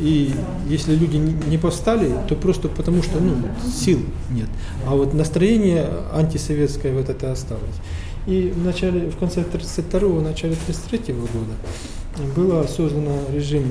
И 0.00 0.32
если 0.68 0.94
люди 0.94 1.16
не 1.16 1.58
повстали, 1.58 2.10
то 2.28 2.34
просто 2.34 2.68
потому, 2.68 3.02
что 3.02 3.18
ну, 3.18 3.34
сил 3.66 4.00
нет. 4.30 4.48
А 4.86 4.94
вот 4.94 5.14
настроение 5.14 5.88
антисоветское 6.12 6.92
вот 6.92 7.08
это 7.08 7.32
осталось. 7.32 7.76
И 8.26 8.52
в, 8.54 8.64
начале, 8.64 9.08
в 9.08 9.16
конце 9.16 9.40
1932 9.40 10.20
начале 10.20 10.54
1933 10.54 11.14
года 11.14 12.34
было 12.34 12.66
создано 12.66 13.18
режим 13.32 13.64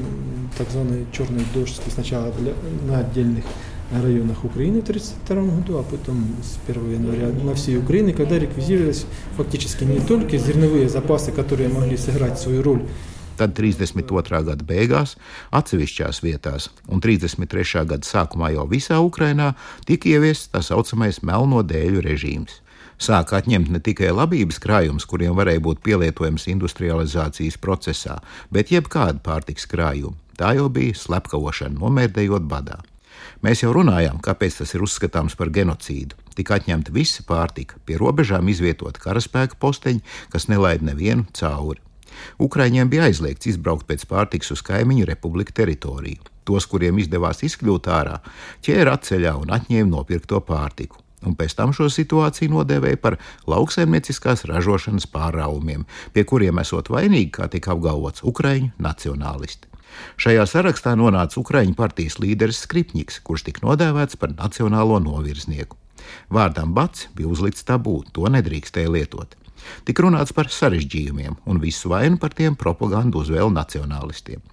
так 0.58 0.70
званый 0.70 1.06
черный 1.12 1.44
дождь 1.54 1.82
сначала 1.94 2.32
для, 2.40 2.54
на 2.88 3.00
отдельных 3.00 3.44
районах 3.93 4.45
Украины 4.45 4.81
в 4.81 4.85
1932 4.85 5.57
году, 5.57 5.79
а 5.79 5.83
потом 5.83 6.25
с 6.43 6.59
1 6.69 6.93
января 6.93 7.29
на 7.45 7.55
всей 7.55 7.79
Украине, 7.79 8.13
когда 8.13 8.39
реквизировались 8.39 9.07
фактически 9.37 9.85
не 9.85 10.01
только 10.01 10.39
зерновые 10.39 10.89
запасы, 10.89 11.33
которые 11.33 11.69
могли 11.69 11.97
сыграть 11.97 12.39
свою 12.39 12.63
роль 12.63 12.83
tad 13.41 13.57
32. 13.57 14.43
gada 14.45 14.65
beigās 14.69 15.17
atsevišķās 15.57 16.21
vietās, 16.21 16.69
un 16.93 17.01
33. 17.01 17.87
gada 17.89 18.05
sākumā 18.05 18.53
jau 18.53 18.67
visā 18.69 19.01
Ukrainā 19.01 19.55
tika 19.89 20.13
ieviests 20.13 20.53
tā 20.53 20.61
saucamais 20.65 21.23
melno 21.25 21.63
dēļu 21.65 22.05
režīms. 22.05 22.61
Sāka 23.01 23.39
atņemt 23.41 23.71
ne 23.73 23.81
tikai 23.81 24.11
labības 24.13 24.61
krājumus, 24.61 25.07
kuriem 25.09 25.33
varēja 25.39 25.63
būt 25.65 25.81
pielietojams 25.87 26.45
industrializācijas 26.53 27.57
procesā, 27.57 28.19
bet 28.53 28.75
jebkādu 28.75 29.25
pārtiks 29.25 29.65
krājumu. 29.65 30.19
Tā 30.37 30.53
jau 30.59 30.69
bija 30.73 30.97
slepkavošana, 30.97 31.81
nomērdējot 31.81 32.45
badā. 32.49 32.83
Mēs 33.46 33.62
jau 33.62 33.70
runājām, 33.76 34.18
kāpēc 34.26 34.56
tas 34.58 34.72
ir 34.74 34.82
uzskatāms 34.82 35.36
par 35.38 35.52
genocīdu. 35.54 36.18
Tika 36.34 36.56
atņemta 36.58 36.94
visa 36.96 37.22
pārtika, 37.28 37.78
pie 37.86 38.00
robežām 38.02 38.48
izvietot 38.50 38.98
karaspēka 39.04 39.60
posteņi, 39.62 40.02
kas 40.34 40.48
nelaid 40.50 40.82
nevienu 40.82 41.28
cauri. 41.38 41.84
Ukraiņiem 42.42 42.90
bija 42.90 43.06
aizliegts 43.06 43.52
izbraukt 43.52 43.86
pēc 43.86 44.08
pārtikas 44.10 44.50
uz 44.56 44.64
kaimiņu 44.66 45.06
republiku 45.12 45.54
teritoriju. 45.60 46.26
Tos, 46.48 46.66
kuriem 46.72 46.98
izdevās 47.04 47.44
izkļūt 47.46 47.92
ārā, 47.92 48.18
ķēra 48.66 48.98
atceļā 48.98 49.36
un 49.44 49.54
atņēma 49.60 49.92
nopirkto 49.92 50.42
pārtiku. 50.48 50.98
Un 51.26 51.38
pēc 51.38 51.54
tam 51.60 51.74
šo 51.74 51.92
situāciju 51.92 52.54
nodēvēja 52.56 53.02
par 53.02 53.20
lauksaimnieciskās 53.50 54.48
ražošanas 54.50 55.06
pārraumiem, 55.14 55.86
pie 56.18 56.26
kuriem 56.26 56.66
esot 56.66 56.90
vainīgi, 56.94 57.34
kā 57.38 57.50
tika 57.54 57.78
apgalvots, 57.78 58.26
Ukrāņu 58.26 58.74
nacionālisti. 58.82 59.75
Šajā 60.22 60.46
sarakstā 60.50 60.96
nonāca 61.00 61.40
Ukrāņu 61.42 61.76
partijas 61.78 62.20
līderis 62.22 62.64
Skripņiks, 62.66 63.22
kurš 63.26 63.48
tika 63.50 63.66
nodēvēts 63.66 64.20
par 64.22 64.36
nacionālo 64.36 65.00
novirznieku. 65.04 65.78
Vārdam 66.30 66.74
bats 66.78 67.08
bija 67.16 67.32
uzlikts 67.32 67.66
tabū, 67.68 68.02
to 68.14 68.30
nedrīkstēja 68.32 68.92
lietot. 68.92 69.36
Tik 69.86 70.02
runāts 70.04 70.34
par 70.36 70.52
sarežģījumiem, 70.54 71.40
un 71.50 71.62
visu 71.62 71.90
vainu 71.90 72.20
par 72.22 72.36
tiem 72.38 72.58
propagandu 72.60 73.24
uzvēl 73.24 73.50
nacionālistiem. 73.54 74.44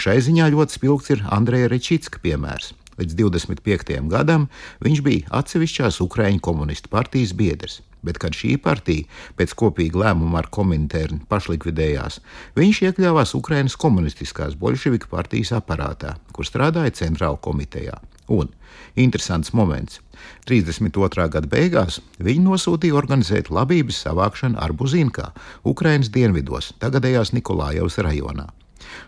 Šai 0.00 0.20
ziņā 0.24 0.48
ļoti 0.54 0.78
spilgts 0.78 1.12
ir 1.12 1.24
Andreja 1.34 1.68
Rečitska 1.72 2.22
piemērs. 2.24 2.72
Līdz 3.00 3.16
25. 3.18 3.96
gadam 4.12 4.46
viņš 4.84 5.02
bija 5.02 5.32
atsevišķās 5.40 5.98
Ukraiņu 6.04 6.42
komunistu 6.44 6.92
partijas 6.92 7.34
biedrs, 7.34 7.80
bet 8.06 8.20
kad 8.22 8.36
šī 8.36 8.54
partija 8.62 9.08
pēc 9.38 9.54
kopīga 9.58 10.04
lēmuma 10.04 10.42
ar 10.42 10.50
Komintērnu 10.54 11.24
pašlikvidējās, 11.30 12.20
viņš 12.58 12.82
iekļāvās 12.88 13.34
Ukraiņas 13.38 13.78
komunistiskās 13.80 14.58
bolševiku 14.60 15.10
partijas 15.10 15.54
aparātā, 15.58 16.14
kur 16.32 16.46
strādāja 16.46 16.94
centrāla 17.02 17.40
komitejā. 17.40 17.98
Un 18.32 18.48
interesants 18.96 19.52
moments. 19.52 20.00
32. 20.48 21.28
gada 21.28 21.48
beigās 21.50 21.98
viņi 22.22 22.46
nosūtīja 22.46 22.96
organizēt 22.96 23.50
labības 23.52 24.00
savākšanu 24.06 24.60
Arbuzīnkā, 24.64 25.32
Ukrainas 25.68 26.12
dienvidos, 26.14 26.72
tagadējās 26.80 27.34
Nikolājevas 27.36 27.98
rajonā. 28.06 28.48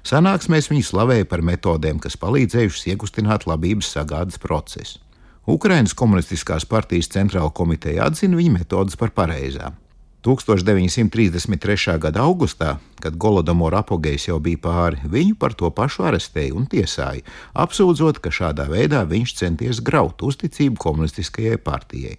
Sanāksmēs 0.07 0.71
viņi 0.71 0.85
slavēja 0.87 1.27
par 1.31 1.43
metodēm, 1.47 1.99
kas 2.03 2.19
palīdzējušas 2.21 2.87
iekustināt 2.93 3.49
labības 3.51 3.91
sagādas 3.97 4.39
procesu. 4.43 5.01
Ukrainas 5.47 5.95
komunistiskās 5.95 6.67
partijas 6.67 7.11
centrāla 7.15 7.53
komiteja 7.55 8.09
atzina 8.11 8.39
viņa 8.39 8.55
metodas 8.59 8.99
par 8.99 9.13
pareizām. 9.15 9.77
1933. 10.27 11.99
gada 12.03 12.25
augustā, 12.27 12.73
kad 12.99 13.15
Golodomora 13.15 13.85
apgājis 13.85 14.27
jau 14.27 14.41
bija 14.43 14.59
pāri, 14.59 14.99
viņu 15.07 15.37
par 15.39 15.55
to 15.55 15.71
pašu 15.71 16.09
arestēja 16.09 16.57
un 16.59 16.67
tiesāja, 16.67 17.23
apsūdzot, 17.55 18.19
ka 18.19 18.35
šādā 18.35 18.67
veidā 18.67 19.05
viņš 19.07 19.37
centies 19.39 19.79
graut 19.87 20.27
uzticību 20.27 20.83
komunistiskajai 20.83 21.61
partijai. 21.63 22.17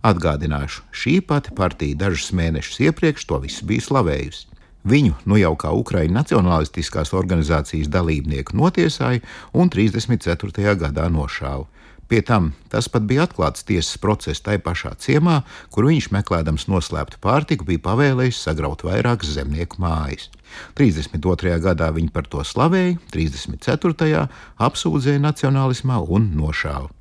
Atgādināšu, 0.00 0.86
šī 0.88 1.18
pati 1.20 1.52
partija 1.52 2.00
dažus 2.06 2.32
mēnešus 2.32 2.80
iepriekš 2.88 3.28
to 3.28 3.42
visu 3.44 3.68
bija 3.68 3.84
slavējusi. 3.90 4.53
Viņu 4.84 5.14
nu 5.24 5.38
jau 5.40 5.54
kā 5.56 5.70
Ukraiņu 5.72 6.12
nacionālistiskās 6.12 7.14
organizācijas 7.16 7.88
dalībnieku 7.88 8.56
notiesāja 8.58 9.22
un 9.56 9.70
34. 9.72 10.74
gadā 10.76 11.06
nošāva. 11.08 11.64
Pie 12.04 12.20
tam 12.20 12.50
tas 12.68 12.84
pat 12.92 13.06
bija 13.08 13.24
atklāts 13.24 13.64
tiesas 13.64 13.96
process 13.96 14.42
tajā 14.44 14.60
pašā 14.60 14.92
ciemā, 15.00 15.38
kur 15.72 15.86
viņš 15.88 16.10
meklējams 16.12 16.66
noslēptu 16.68 17.16
pārtiku, 17.24 17.64
bija 17.64 17.80
pavēlējis 17.86 18.42
sagraut 18.44 18.84
vairākas 18.84 19.32
zemnieku 19.38 19.80
mājas. 19.80 20.28
32. 20.76 21.54
gadā 21.64 21.88
viņi 21.96 22.12
par 22.12 22.28
to 22.28 22.44
slavēja, 22.44 22.98
34. 23.14 24.26
apsūdzēja 24.68 25.22
nacionālismā 25.24 26.02
un 26.04 26.28
nošāva. 26.36 26.92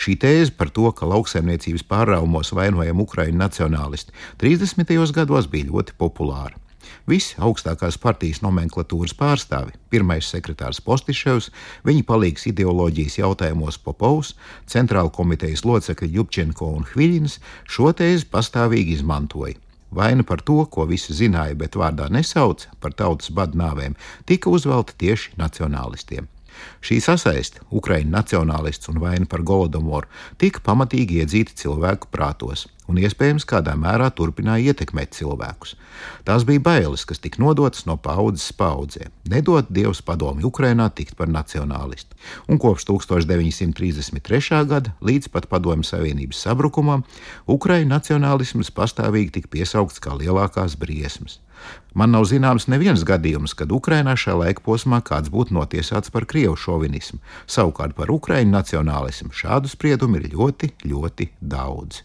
Šī 0.00 0.16
tēze 0.16 0.54
par 0.56 0.72
to, 0.72 0.88
ka 0.96 1.06
lauksaimniecības 1.06 1.84
pārraumos 1.86 2.54
vainojam 2.56 3.04
Ukraiņu 3.04 3.36
nacionālisti, 3.38 4.16
30. 4.40 4.96
gados 5.12 5.50
bija 5.52 5.68
ļoti 5.68 5.94
populāra. 6.00 6.56
Visi 7.08 7.36
augstākās 7.42 7.98
partijas 8.02 8.42
nomenklatūras 8.44 9.14
pārstāvi, 9.18 9.74
pirmais 9.90 10.28
sekretārs 10.28 10.80
Postiševs, 10.84 11.50
viņa 11.88 12.04
palīgs 12.08 12.48
ideoloģijas 12.50 13.18
jautājumos 13.20 13.80
Popovs, 13.84 14.34
centrāla 14.66 15.12
komitejas 15.14 15.64
locekļi 15.68 16.10
Jupčenko 16.18 16.72
un 16.78 16.86
Hviļins 16.92 17.38
šo 17.68 17.92
tēzi 17.96 18.28
pastāvīgi 18.32 18.98
izmantoja. 18.98 19.58
Vaina 19.90 20.22
par 20.22 20.42
to, 20.44 20.62
ko 20.68 20.84
visi 20.88 21.16
zināja, 21.16 21.56
bet 21.56 21.76
vārdā 21.80 22.10
nesauca 22.12 22.74
par 22.80 22.92
tautas 22.92 23.32
badu 23.32 23.56
nāvēm, 23.56 23.96
tika 24.28 24.52
uzvelta 24.52 24.92
tieši 25.00 25.38
nacionālistiem. 25.40 26.28
Šī 26.84 27.00
sasaiste, 27.04 27.62
Ukraiņu 27.74 28.10
nacionālists 28.14 28.90
un 28.92 29.00
vaina 29.02 29.26
par 29.28 29.42
Golodomoru, 29.46 30.08
tika 30.38 30.62
pamatīgi 30.64 31.22
iedzīta 31.22 31.56
cilvēku 31.58 32.10
prātos 32.14 32.68
un 32.88 32.98
iespējams 33.02 33.44
kādā 33.48 33.74
mērā 33.78 34.08
turpināja 34.16 34.72
ietekmēt 34.72 35.12
cilvēkus. 35.16 35.74
Tās 36.26 36.44
bija 36.48 36.62
bailes, 36.64 37.04
kas 37.08 37.20
tika 37.22 37.40
nodotas 37.42 37.84
no 37.88 37.98
paudzes 38.00 38.48
paudzē. 38.56 39.10
Nedod 39.28 39.68
Dievs 39.68 40.00
padomi 40.04 40.46
Ukrainā 40.48 40.88
tikt 40.94 41.16
par 41.18 41.28
nacionālistu. 41.32 42.16
Un 42.48 42.60
kopš 42.60 42.88
1933. 42.88 44.62
gada 44.70 44.94
līdz 45.04 45.28
pat 45.34 45.50
Padomju 45.52 45.86
Savienības 45.88 46.40
sabrukumam 46.46 47.04
Ukraiņu 47.46 47.92
nacionālisms 47.92 48.72
pastāvīgi 48.74 49.36
tika 49.38 49.52
piesaukts 49.58 50.00
kā 50.00 50.16
lielākās 50.16 50.78
briesmas. 50.80 51.42
Man 51.93 52.11
nav 52.15 52.25
zināms 52.27 52.65
neviens 52.67 53.03
gadījums, 53.07 53.53
kad 53.57 53.71
Ukrainā 53.71 54.15
šajā 54.19 54.39
laika 54.39 54.63
posmā 54.65 54.99
kāds 55.05 55.31
būtu 55.33 55.55
notiesāts 55.55 56.11
par 56.13 56.25
krievu 56.29 56.57
šovinismu. 56.59 57.21
Savukārt 57.45 57.95
par 57.95 58.11
ukraiņu 58.11 58.51
nacionālismu 58.51 59.31
šādu 59.31 59.71
spriedumu 59.71 60.19
ir 60.19 60.31
ļoti, 60.33 60.73
ļoti 60.89 61.29
daudz. 61.39 62.01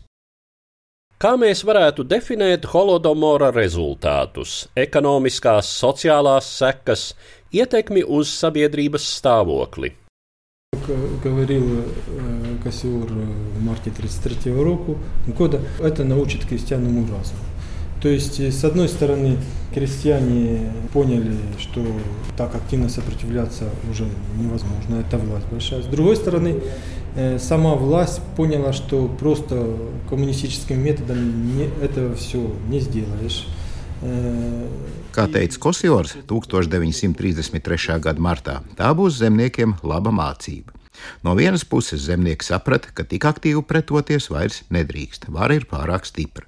Kā 1.19 1.33
mēs 1.35 1.65
varētu 1.67 2.05
definēt 2.07 2.69
holodomora 2.71 3.49
rezultātus, 3.51 4.69
ekonomiskās, 4.79 5.73
sociālās 5.81 6.53
sekas, 6.61 7.09
ietekmi 7.51 8.05
uz 8.07 8.31
sabiedrības 8.39 9.09
stāvokli? 9.19 9.97
говорил 11.25 11.85
Кассиор 12.63 13.09
в 13.09 13.63
марте 13.63 13.91
1933 13.91 14.53
року, 14.53 14.99
года, 15.27 15.61
это 15.81 16.05
научит 16.05 16.47
крестьян 16.47 16.87
уму-разуму. 16.87 17.41
То 18.04 18.10
есть, 18.10 18.40
с 18.40 18.64
одной 18.66 18.90
стороны, 18.90 19.38
крестьяне 19.74 20.72
поняли, 20.92 21.38
что 21.58 21.82
так 22.36 22.54
активно 22.54 22.90
сопротивляться 22.90 23.70
уже 23.90 24.06
невозможно, 24.38 24.96
это 25.00 25.18
власть 25.18 25.48
большая. 25.50 25.82
С 25.82 25.86
другой 25.86 26.18
стороны, 26.18 26.62
сама 27.40 27.76
власть 27.76 28.20
поняла, 28.36 28.74
что 28.74 29.08
просто 29.08 29.78
коммунистическим 30.10 30.84
методом 30.84 31.56
не, 31.56 31.70
это 31.82 32.14
все 32.16 32.52
не 32.68 32.82
сделаешь. 32.82 33.48
Kā 35.14 35.30
teica 35.32 35.58
Kosjors 35.64 36.18
1933. 36.28 38.00
gada 38.04 38.20
martā, 38.20 38.60
tā 38.76 38.92
būs 38.92 39.16
zemniekiem 39.16 39.78
laba 39.82 40.12
mācība. 40.12 40.74
No 41.24 41.36
vienas 41.40 41.64
puses 41.64 42.02
zemnieki 42.04 42.44
saprata, 42.44 42.92
ka 42.94 43.04
tik 43.08 43.24
aktīvi 43.24 43.64
pretoties 43.64 44.28
vairs 44.30 44.64
nedrīkst, 44.70 45.30
vara 45.30 45.56
ir 45.56 45.64
pārāk 45.70 46.04
stipra. 46.04 46.44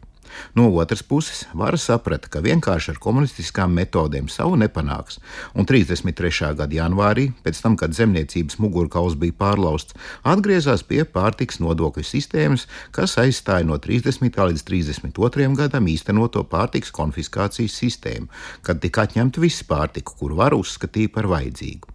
No 0.55 0.67
otras 0.75 1.03
puses, 1.03 1.45
vara 1.53 1.77
saprata, 1.77 2.29
ka 2.31 2.41
vienkārši 2.45 2.93
ar 2.93 2.99
komunistiskām 3.01 3.73
metodēm 3.75 4.29
savu 4.31 4.57
nepanāks, 4.59 5.19
un 5.55 5.67
33. 5.69 6.51
gada 6.59 6.77
janvārī, 6.77 7.29
pēc 7.45 7.61
tam, 7.63 7.77
kad 7.79 7.95
zemniecības 7.97 8.59
mugurkauls 8.63 9.17
bija 9.19 9.37
pārlausts, 9.39 9.97
atgriezās 10.23 10.85
pie 10.87 11.03
pārtiks 11.05 11.61
nodokļu 11.63 12.05
sistēmas, 12.05 12.67
kas 12.95 13.17
aizstāja 13.21 13.67
no 13.67 13.79
30. 13.81 14.29
līdz 14.51 14.67
32. 14.69 15.49
gadam 15.59 15.89
īstenoto 15.91 16.45
pārtiks 16.51 16.93
konfiskācijas 16.95 17.79
sistēmu, 17.81 18.31
kad 18.61 18.83
tika 18.83 19.07
atņemta 19.07 19.43
visa 19.43 19.67
pārtika, 19.67 20.15
kuru 20.19 20.41
var 20.43 20.57
uzskatīja 20.57 21.13
par 21.15 21.31
vajadzīgu. 21.31 21.94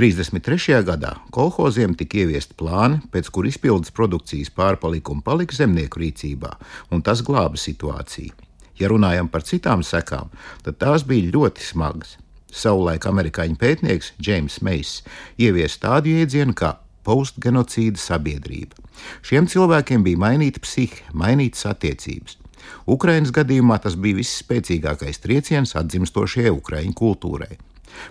33. 0.00 0.78
gadā 0.88 1.10
kolhoziem 1.28 1.92
tika 1.92 2.22
ieviesti 2.22 2.54
plāni, 2.56 3.02
pēc 3.12 3.26
kur 3.36 3.44
izpildes 3.44 3.92
produkcijas 3.92 4.48
pārpalikumi 4.56 5.20
palika 5.26 5.52
zemnieku 5.58 6.00
rīcībā, 6.00 6.54
un 6.88 7.02
tas 7.04 7.20
glāba 7.20 7.60
situāciju. 7.60 8.32
Ja 8.80 8.88
runājam 8.88 9.28
par 9.28 9.44
citām 9.44 9.84
sekām, 9.84 10.32
tad 10.64 10.80
tās 10.80 11.04
bija 11.04 11.34
ļoti 11.36 11.66
smagas. 11.66 12.16
Savulaik 12.48 13.04
amerikāņu 13.12 13.60
pētnieks 13.60 14.14
James 14.16 14.62
Meijs 14.64 14.96
ieviesa 15.36 15.82
tādu 15.84 16.16
jēdzienu 16.16 16.56
kā 16.56 16.78
postgenocīda 17.04 18.00
sabiedrība. 18.00 18.80
Šiem 19.20 19.52
cilvēkiem 19.52 20.06
bija 20.08 20.24
mainīta 20.24 20.64
psihe, 20.64 21.04
mainītas 21.12 21.68
attiecības. 21.74 22.40
Ukraiņas 22.88 23.36
gadījumā 23.36 23.76
tas 23.84 24.00
bija 24.00 24.22
visspēcīgākais 24.24 25.20
trieciens 25.20 25.76
atdzimstošajai 25.76 26.56
Ukraiņu 26.56 26.96
kultūrai. 26.96 27.58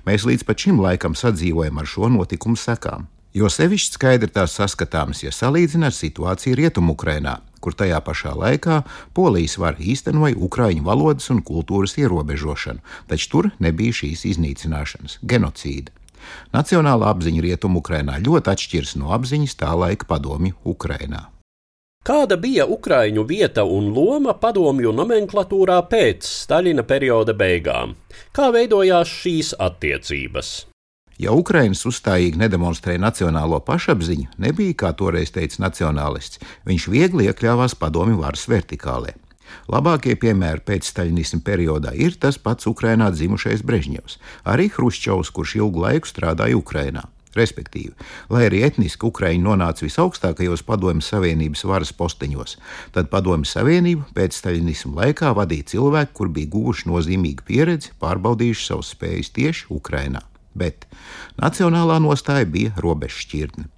Mēs 0.07 0.25
līdz 0.27 0.48
šim 0.57 0.81
laikam 0.83 1.15
sadzīvojam 1.15 1.79
ar 1.79 1.88
šo 1.88 2.09
notikumu 2.09 2.57
sekām. 2.57 3.07
Jo 3.33 3.50
sevišķi 3.50 3.93
skaidri 3.93 4.31
tās 4.33 4.55
saskatāmas, 4.57 5.21
ja 5.21 5.29
salīdzina 5.29 5.91
ar 5.91 5.93
situāciju 5.93 6.57
Rietumukrainā, 6.57 7.36
kur 7.62 7.75
tajā 7.77 8.00
pašā 8.01 8.33
laikā 8.33 8.81
Polijas 9.13 9.59
vara 9.62 9.77
īstenoja 9.77 10.33
ukraiņu 10.36 10.83
valodas 10.88 11.29
un 11.29 11.43
kultūras 11.45 11.93
ierobežošanu, 12.01 12.82
taču 13.08 13.30
tur 13.30 13.51
nebija 13.62 14.01
šīs 14.01 14.25
iznīcināšanas, 14.34 15.19
genocīda. 15.21 15.93
Nacionāla 16.53 17.13
apziņa 17.13 17.45
Rietumukrainā 17.45 18.17
ļoti 18.25 18.56
atšķiras 18.56 18.95
no 18.99 19.13
apziņas 19.15 19.60
tā 19.62 19.75
laika 19.77 20.10
padomju 20.10 20.58
Ukrainā. 20.65 21.27
Kāda 21.99 22.38
bija 22.39 22.63
Ukraiņu 22.63 23.25
vieta 23.27 23.65
un 23.67 23.89
loma 23.91 24.31
padomju 24.39 24.93
nomenklatūrā 24.95 25.81
pēc 25.91 26.23
Staļina 26.23 26.85
perioda 26.88 27.35
beigām? 27.35 27.97
Kā 28.31 28.47
veidojās 28.55 29.12
šīs 29.19 29.51
attiecības? 29.59 30.51
Ja 31.19 31.33
Ukraiņas 31.35 31.83
uzstājīgi 31.91 32.39
nedemonstrēja 32.39 33.03
nacionālo 33.03 33.59
pašapziņu, 33.67 34.29
nebija, 34.39 34.77
kā 34.79 34.93
toreiz 34.95 35.33
teica 35.35 35.65
nacionālists, 35.65 36.39
viņš 36.63 36.88
viegli 36.88 37.27
iekļāvās 37.27 37.75
padomju 37.75 38.21
varas 38.23 38.47
vertikālē. 38.47 39.17
Labākie 39.67 40.15
piemēri 40.15 40.63
pēc 40.63 40.88
staļinisma 40.88 41.43
periodā 41.43 41.91
ir 41.99 42.15
tas 42.15 42.39
pats 42.39 42.69
Ukrainā 42.71 43.12
dzimušais 43.12 43.65
Brežņevs, 43.67 44.19
arī 44.47 44.71
Hruščovs, 44.71 45.33
kurš 45.35 45.59
ilgu 45.59 45.83
laiku 45.83 46.07
strādāja 46.07 46.55
Ukrainā. 46.55 47.09
Respektīvi, 47.39 47.93
lai 48.34 48.45
arī 48.49 48.63
etniski 48.67 49.08
Ukraiņi 49.08 49.43
nonāca 49.45 49.86
visaugstākajos 49.86 50.65
Padomju 50.67 51.06
Savienības 51.06 51.63
varas 51.69 51.93
posteņos, 51.95 52.58
tad 52.95 53.12
Padomju 53.13 53.47
Savienību 53.47 54.10
pēc 54.17 54.38
staļinismu 54.41 54.97
laikā 54.99 55.32
vadīja 55.38 55.71
cilvēki, 55.75 56.15
kur 56.19 56.34
bija 56.36 56.52
guvuši 56.56 56.89
nozīmīgu 56.91 57.47
pieredzi, 57.47 57.95
pārbaudījuši 58.04 58.69
savas 58.71 58.93
spējas 58.95 59.34
tieši 59.39 59.67
Ukrainā. 59.80 60.25
Bet 60.60 60.88
nacionālā 61.39 61.99
nostāja 62.04 62.47
bija 62.49 62.75
robežšķirtne. 62.84 63.69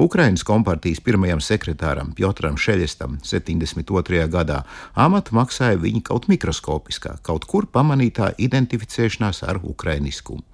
Ukraiņas 0.00 0.44
kompartijas 0.48 1.00
pirmajam 1.04 1.40
sekretāram 1.44 2.12
Piotram 2.16 2.56
Šeļestam 2.60 3.18
72. 3.24 4.24
gadā 4.32 4.62
amatu 5.06 5.36
maksāja 5.38 5.80
viņa 5.82 6.04
kaut 6.10 6.28
mikroskopiskā, 6.32 7.18
kaut 7.22 7.48
kur 7.50 7.68
pamanītā 7.72 8.32
identificēšanās 8.48 9.44
ar 9.48 9.60
ukrainiskumu 9.62 10.47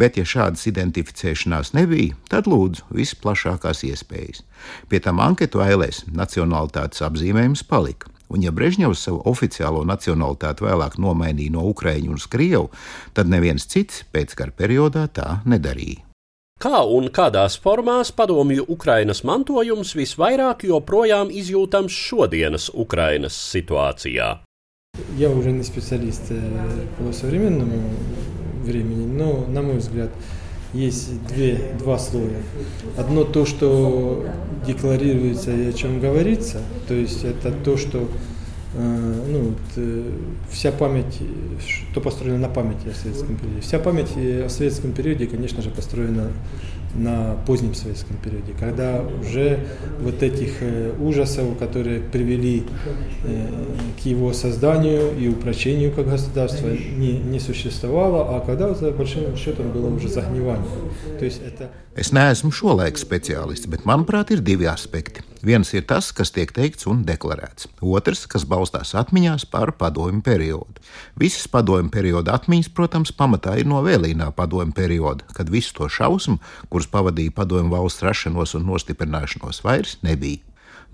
Bet, 0.00 0.18
ja 0.20 0.24
šādas 0.28 0.66
identificēšanās 0.70 1.72
nebija, 1.76 2.16
tad 2.30 2.48
lūdzu 2.50 2.84
visplašākās 2.96 3.84
iespējas. 3.88 4.42
Pie 4.90 5.00
tam 5.04 5.22
anketu 5.24 5.62
ailēs 5.64 6.04
nacionālitātes 6.12 7.04
apzīmējums 7.06 7.64
palika. 7.68 8.12
Un, 8.26 8.42
ja 8.42 8.50
Brežņevs 8.50 9.04
savu 9.06 9.20
oficiālo 9.30 9.84
nacionalitāti 9.86 10.66
vēlāk 10.66 10.98
nomainīja 10.98 11.54
no 11.54 11.62
Ukrāņu 11.70 12.16
uz 12.18 12.26
Krievu, 12.30 12.72
tad 13.14 13.30
neviens 13.30 13.68
cits 13.70 14.02
pēckara 14.12 14.50
periodā 14.50 15.06
tā 15.06 15.40
nedarīja. 15.46 16.02
Kā 16.56 16.80
un 16.88 17.10
kādās 17.12 17.58
formās 17.60 18.10
padomju 18.16 18.64
Ukrainas 18.72 19.20
mantojums 19.28 19.92
visvairāk 19.98 20.64
joprojām 20.64 21.28
izjūtams 21.28 21.92
šodienas 21.92 22.70
Ukrainas 22.72 23.36
situācijā? 23.52 24.38
Я 25.18 25.28
уже 25.28 25.52
не 25.52 25.62
специалист 25.62 26.32
по 26.98 27.12
современному 27.12 27.82
времени. 28.71 29.05
Но, 29.05 29.45
на 29.47 29.61
мой 29.61 29.77
взгляд, 29.77 30.09
есть 30.73 31.25
две, 31.27 31.73
два 31.79 31.99
слоя. 31.99 32.41
Одно 32.97 33.23
то, 33.23 33.45
что 33.45 34.25
декларируется 34.65 35.51
и 35.51 35.67
о 35.67 35.73
чем 35.73 35.99
говорится, 35.99 36.59
то 36.87 36.93
есть 36.93 37.25
это 37.25 37.51
то, 37.51 37.75
что 37.75 38.07
э, 38.75 39.13
ну, 39.27 39.55
э, 39.75 40.11
вся 40.49 40.71
память, 40.71 41.19
что 41.67 41.99
построено 41.99 42.39
на 42.39 42.49
памяти 42.49 42.87
о 42.89 42.93
советском 42.93 43.35
периоде. 43.35 43.61
Вся 43.61 43.79
память 43.79 44.15
о 44.15 44.47
советском 44.49 44.93
периоде, 44.93 45.27
конечно 45.27 45.61
же, 45.61 45.69
построена 45.69 46.31
на 46.95 47.37
позднем 47.47 47.73
советском 47.73 48.17
периоде, 48.17 48.53
когда 48.59 49.01
уже 49.21 49.59
вот 49.99 50.21
этих 50.23 50.61
э, 50.61 50.93
ужасов, 50.99 51.57
которые 51.57 52.01
привели 52.01 52.63
э, 53.23 53.47
к 54.01 54.05
его 54.05 54.33
созданию 54.33 55.17
и 55.17 55.27
упрочению 55.27 55.91
как 55.91 56.09
государства, 56.09 56.67
не, 56.67 57.13
не 57.19 57.39
существовало, 57.39 58.35
а 58.35 58.41
когда 58.41 58.73
за 58.73 58.91
большим 58.91 59.35
счетом 59.35 59.71
было 59.71 59.93
уже 59.93 60.07
загнивание. 60.07 60.67
То 61.19 61.25
есть 61.25 61.41
это... 61.45 61.69
Es 61.95 62.13
neesmu 62.15 62.53
šo 62.55 62.77
laiku 62.79 63.01
speciālists, 63.01 63.67
bet 63.67 63.83
manuprāt, 63.83 64.31
ir 64.31 64.39
divi 64.39 64.69
aspekti. 64.71 65.25
Viens 65.41 65.71
ir 65.73 65.87
tas, 65.89 66.11
kas 66.13 66.29
tiek 66.35 66.51
teikts 66.53 66.85
un 66.89 67.01
deklarēts, 67.07 67.65
otrs, 67.81 68.27
kas 68.29 68.43
balstās 68.45 68.93
atmiņās 68.99 69.47
par 69.49 69.71
padomju 69.79 70.21
periodu. 70.25 70.83
Visas 71.17 71.47
padomju 71.49 71.89
perioda 71.93 72.35
atmiņas, 72.37 72.69
protams, 72.77 73.13
pamatā 73.17 73.55
ir 73.57 73.69
no 73.69 73.81
vēlīnā 73.81 74.29
padomju 74.37 74.75
perioda, 74.77 75.25
kad 75.33 75.49
visu 75.49 75.73
to 75.79 75.89
šausmu, 75.89 76.37
kurus 76.69 76.89
pavadīja 76.93 77.33
padomju 77.39 77.73
valsts 77.73 78.05
rašanos 78.05 78.53
un 78.59 78.67
nostiprināšanos, 78.69 79.63
vairs 79.65 79.97
nebija. 80.05 80.43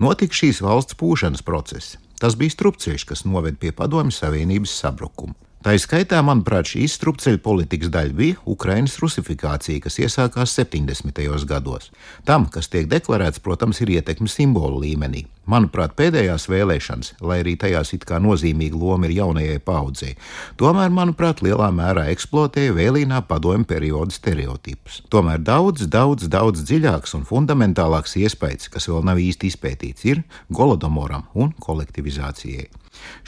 Notika 0.00 0.40
šīs 0.40 0.62
valsts 0.64 0.96
pūšanas 0.96 1.44
process. 1.44 1.98
Tas 2.18 2.38
bija 2.38 2.54
strupceļš, 2.54 3.04
kas 3.04 3.26
noved 3.28 3.60
pie 3.60 3.74
padomju 3.76 4.16
savienības 4.16 4.72
sabrukuma. 4.80 5.36
Tā 5.58 5.72
ir 5.74 5.80
skaitā, 5.82 6.20
manuprāt, 6.22 6.68
šī 6.70 6.84
strupceļa 6.86 7.40
politikas 7.42 7.90
daļa 7.90 8.14
bija 8.14 8.36
Ukrainas 8.46 8.92
rusifikācija, 9.02 9.82
kas 9.82 9.96
iesākās 9.98 10.52
70. 10.54 11.18
gados. 11.50 11.88
Tam, 12.28 12.46
kas 12.46 12.70
tiek 12.70 12.86
deklarēts, 12.86 13.42
protams, 13.42 13.80
ir 13.82 13.90
ietekme 13.96 14.30
simbolu 14.30 14.78
līmenī. 14.84 15.24
Manuprāt, 15.50 15.96
pēdējās 15.98 16.46
vēlēšanas, 16.52 17.12
lai 17.26 17.40
arī 17.42 17.56
tajās 17.58 17.90
it 17.96 18.06
kā 18.06 18.20
nozīmīga 18.22 18.78
loma 18.78 19.08
ir 19.08 19.16
jaunajai 19.18 19.58
paudzei, 19.58 20.14
tomēr, 20.60 20.94
manuprāt, 20.94 21.42
lielā 21.42 21.72
mērā 21.74 22.06
eksploatēja 22.12 22.78
vēlīnā 22.78 23.24
padomju 23.26 23.66
perioda 23.66 24.14
stereotipus. 24.14 25.02
Tomēr 25.10 25.42
daudz, 25.42 25.88
daudz, 25.90 26.30
daudz 26.30 26.62
dziļāks 26.70 27.18
un 27.18 27.26
fundamentālāks 27.26 28.14
iespējas, 28.22 28.70
kas 28.70 28.86
vēl 28.92 29.02
nav 29.10 29.18
īsti 29.18 29.50
izpētīts, 29.50 30.06
ir 30.06 30.22
Golodomoram 30.54 31.26
un 31.34 31.56
kolektivizācijai. 31.58 32.68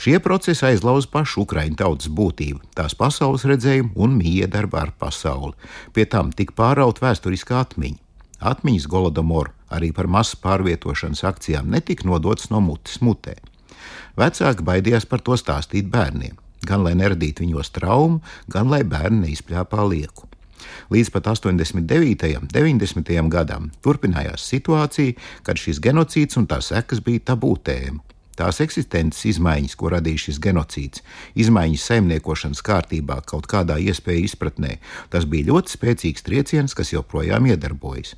Šie 0.01 0.19
procesi 0.23 0.65
aizlauza 0.65 1.09
pašu 1.11 1.43
Ukraiņu 1.45 1.77
tautas 1.79 2.09
būtību, 2.09 2.61
tās 2.77 2.95
pasaules 2.97 3.45
redzējumu 3.47 3.93
un 3.95 4.15
miedarbu 4.17 4.79
ar 4.79 4.93
pasauli. 4.97 5.53
Pie 5.93 6.05
tam 6.09 6.31
tika 6.35 6.55
pāraut 6.57 7.01
vēsturiskā 7.03 7.61
atmiņa. 7.65 7.99
Atmiņas 8.41 8.87
Golodomoru 8.89 9.53
arī 9.71 9.91
par 9.95 10.09
masu 10.09 10.39
pārvietošanas 10.41 11.23
akcijām 11.29 11.69
netika 11.71 12.07
nodotas 12.09 12.49
no 12.49 12.59
mutes 12.63 12.99
mutē. 13.05 13.37
Vecāki 14.17 14.65
baidījās 14.65 15.07
par 15.07 15.21
to 15.23 15.37
stāstīt 15.39 15.87
bērniem, 15.93 16.35
gan 16.67 16.83
lai 16.85 16.95
neradītu 16.97 17.45
viņos 17.45 17.71
traumu, 17.77 18.19
gan 18.51 18.69
lai 18.73 18.83
bērni 18.83 19.29
neizpļāpā 19.29 19.85
lieku. 19.93 20.27
Līdz 20.91 21.09
pat 21.13 21.27
89. 21.31 22.35
un 22.37 22.47
90. 22.51 23.11
gadam 23.31 23.69
turpinājās 23.85 24.45
situācija, 24.51 25.17
kad 25.45 25.57
šis 25.57 25.81
genocīds 25.83 26.37
un 26.37 26.47
tā 26.51 26.61
sekas 26.65 27.01
bija 27.05 27.31
tabū 27.31 27.55
tēma. 27.65 28.10
Tās 28.39 28.61
eksistences 28.63 29.25
izmaiņas, 29.33 29.75
ko 29.75 29.91
radīja 29.91 30.25
šis 30.27 30.39
genocīds, 30.41 31.03
izmaiņas 31.35 31.87
saimniekošanas 31.91 32.63
kārtībā, 32.65 33.19
kaut 33.27 33.49
kādā 33.51 33.77
iespēju 33.83 34.29
izpratnē, 34.29 34.77
tas 35.11 35.27
bija 35.27 35.51
ļoti 35.51 35.75
spēcīgs 35.75 36.25
trieciens, 36.27 36.75
kas 36.77 36.93
joprojām 36.95 37.49
iedarbojas. 37.51 38.15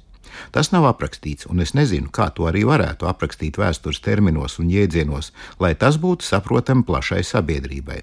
Tas 0.54 0.72
nav 0.74 0.88
aprakstīts, 0.90 1.48
un 1.50 1.62
es 1.66 1.74
nezinu, 1.78 2.10
kā 2.14 2.30
to 2.34 2.48
arī 2.50 2.64
varētu 2.66 3.10
aprakstīt 3.10 3.60
vēstures 3.62 4.02
terminos 4.06 4.58
un 4.62 4.72
jēdzienos, 4.74 5.32
lai 5.62 5.74
tas 5.78 6.00
būtu 6.02 6.26
saprotami 6.26 6.86
plašai 6.88 7.22
sabiedrībai. 7.28 8.02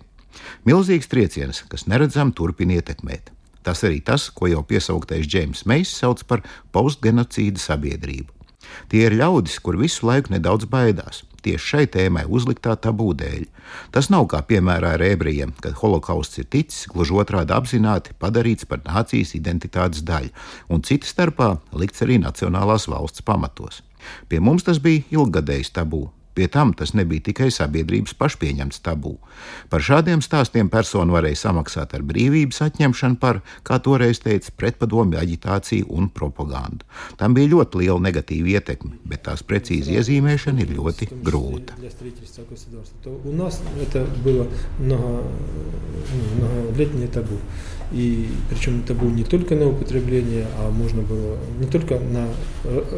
Milzīgs 0.66 1.10
trieciens, 1.10 1.64
kas 1.68 1.86
neredzam 1.90 2.32
turpina 2.32 2.78
ietekmēt. 2.78 3.32
Tas 3.66 3.82
arī 3.84 4.00
tas, 4.00 4.30
ko 4.32 4.48
jau 4.48 4.62
piesauktais 4.64 5.26
Džeims 5.26 5.66
Meijs 5.68 5.92
sauc 5.92 6.22
par 6.28 6.44
postgenocīda 6.72 7.60
sabiedrību. 7.60 8.32
Tie 8.88 9.02
ir 9.06 9.16
ļaudis, 9.18 9.58
kur 9.64 9.76
visu 9.80 10.06
laiku 10.08 10.32
nedaudz 10.32 10.68
baidās, 10.70 11.24
tieši 11.44 11.70
šai 11.72 11.86
tēmai 11.94 12.26
uzliktā 12.28 12.76
tabū 12.76 13.10
dēļ. 13.18 13.46
Tas 13.94 14.10
nav 14.12 14.26
kā 14.32 14.42
piemērā 14.46 14.94
ar 14.96 15.04
ebrejiem, 15.06 15.54
kad 15.62 15.78
holokausts 15.80 16.42
ir 16.42 16.48
ticis 16.50 16.88
gluži 16.92 17.16
otrādi 17.22 17.54
apzināti 17.56 18.16
padarīts 18.20 18.68
par 18.70 18.82
nācijas 18.86 19.34
identitātes 19.38 20.04
daļu, 20.06 20.32
un 20.68 20.84
citas 20.86 21.14
starpā 21.14 21.52
likts 21.72 22.06
arī 22.06 22.20
nacionālās 22.22 22.88
valsts 22.90 23.26
pamatos. 23.26 23.82
Pie 24.28 24.40
mums 24.40 24.64
tas 24.66 24.80
bija 24.82 25.04
ilggadējs 25.12 25.74
tabū, 25.76 26.08
Pie 26.35 26.49
tam 26.51 26.73
tas 26.75 26.91
nebija 26.91 27.23
tikai 27.29 27.47
sabiedrības 27.47 28.11
pašpieņemts 28.19 28.81
tabū. 28.83 29.13
Par 29.71 29.79
šādiem 29.79 30.19
stāstiem 30.19 30.67
persona 30.67 31.15
varēja 31.15 31.39
samaksāt 31.45 31.93
ar 31.95 32.03
brīvības 32.03 32.59
atņemšanu 32.65 33.15
par, 33.21 33.39
kā 33.63 33.77
toreiz 33.79 34.19
teica, 34.19 34.51
pretpadomju 34.59 35.15
aģitāciju 35.21 35.87
un 35.95 36.09
propagandu. 36.11 36.83
Tam 37.15 37.37
bija 37.37 37.53
ļoti 37.53 37.85
liela 37.85 38.03
negatīva 38.03 38.51
ietekme, 38.57 38.99
bet 39.07 39.23
tās 39.29 39.45
precīzi 39.47 39.95
iezīmēšana 39.95 40.65
ir 40.65 40.75
ļoti 40.75 41.07
grūta. 41.23 41.79
У 43.23 43.31
нас 43.31 43.61
это 43.79 44.05
было 44.23 44.47
много, 44.79 45.23
многолетнее 46.35 47.07
табу. 47.07 47.39
И 47.91 48.29
причем 48.49 48.81
это 48.83 48.95
было 48.95 49.09
не 49.09 49.23
только 49.23 49.55
на 49.55 49.67
употребление, 49.69 50.47
а 50.57 50.71
можно 50.71 51.03
было 51.03 51.37
не 51.59 51.67
только 51.67 51.99
на 51.99 52.27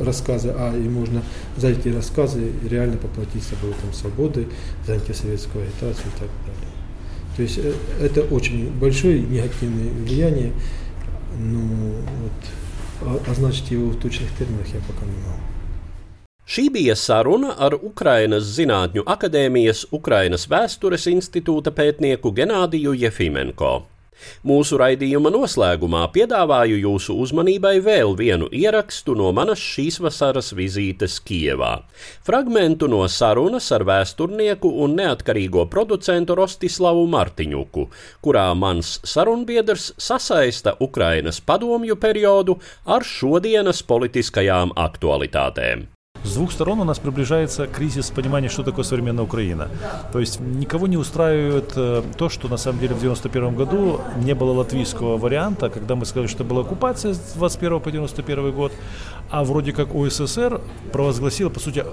рассказы, 0.03 0.53
а 0.55 0.75
и 0.75 0.87
можно 0.87 1.21
за 1.57 1.69
эти 1.69 1.89
рассказы 1.89 2.53
реально 2.63 2.97
поплатиться 3.21 3.55
было 3.61 3.73
там 3.73 3.93
свободой, 3.93 4.47
за 4.85 4.93
антисоветскую 4.93 5.65
агитацию 5.65 6.07
и 6.07 6.19
так 6.19 6.29
далее. 6.45 6.73
То 7.35 7.41
есть 7.43 7.59
это 8.01 8.21
очень 8.33 8.71
большое 8.71 9.21
негативное 9.21 9.91
влияние, 9.91 10.53
но 11.39 11.59
вот, 13.01 13.27
означить 13.27 13.71
его 13.71 13.89
в 13.89 13.99
точных 13.99 14.35
терминах 14.37 14.67
я 14.73 14.79
пока 14.87 15.05
не 15.05 15.17
могу. 15.25 15.41
Šī 16.47 16.69
bija 16.71 16.93
saruna 16.95 17.49
ar 17.59 17.73
Ukrainas 17.75 18.45
Zinātņu 18.55 19.03
akadēmijas 19.03 19.81
Ukrainas 19.91 20.45
vēstures 20.47 21.03
institūta 21.11 21.73
pētnieku 21.75 22.31
Genādiju 22.31 22.93
Jefimenko. 22.95 23.71
Mūsu 24.46 24.78
raidījuma 24.80 25.30
noslēgumā 25.34 26.02
piedāvāju 26.14 26.78
jūsu 26.82 27.16
uzmanībai 27.24 27.74
vēl 27.84 28.14
vienu 28.18 28.48
ierakstu 28.52 29.16
no 29.18 29.30
manas 29.36 29.62
šīs 29.62 29.98
vasaras 30.02 30.52
vizītes 30.56 31.18
Kijevā. 31.26 31.72
Fragmentu 32.26 32.88
no 32.90 33.02
sarunas 33.08 33.70
ar 33.74 33.86
vēsturnieku 33.88 34.72
un 34.84 34.96
neatkarīgo 35.00 35.66
producentu 35.72 36.36
Rostislavu 36.38 37.06
Martiņuku, 37.14 37.86
kurā 38.24 38.48
mans 38.58 38.98
sarunbiedrs 39.14 39.92
sasaista 39.98 40.76
Ukrainas 40.80 41.40
padomju 41.40 41.98
periodu 42.02 42.58
ar 42.86 43.06
šodienas 43.06 43.82
politiskajām 43.86 44.76
aktualitātēm. 44.88 45.91
С 46.24 46.34
двух 46.34 46.52
сторон 46.52 46.80
у 46.80 46.84
нас 46.84 47.00
приближается 47.00 47.66
кризис 47.66 48.10
понимания, 48.10 48.48
что 48.48 48.62
такое 48.62 48.84
современная 48.84 49.24
Украина. 49.24 49.68
То 50.12 50.20
есть 50.20 50.38
никого 50.40 50.86
не 50.86 50.96
устраивает 50.96 51.72
э, 51.74 52.02
то, 52.16 52.28
что 52.28 52.48
на 52.48 52.56
самом 52.56 52.78
деле 52.78 52.94
в 52.94 53.00
91 53.00 53.56
году 53.56 54.00
не 54.16 54.34
было 54.34 54.52
латвийского 54.52 55.18
варианта, 55.18 55.68
когда 55.68 55.96
мы 55.96 56.06
сказали, 56.06 56.28
что 56.28 56.44
была 56.44 56.60
оккупация 56.60 57.14
с 57.14 57.32
21 57.34 57.80
по 57.80 57.90
91 57.90 58.52
год, 58.52 58.72
а 59.30 59.42
вроде 59.42 59.72
как 59.72 59.94
УССР 59.94 60.60
провозгласила, 60.92 61.48
по 61.48 61.58
сути, 61.58 61.84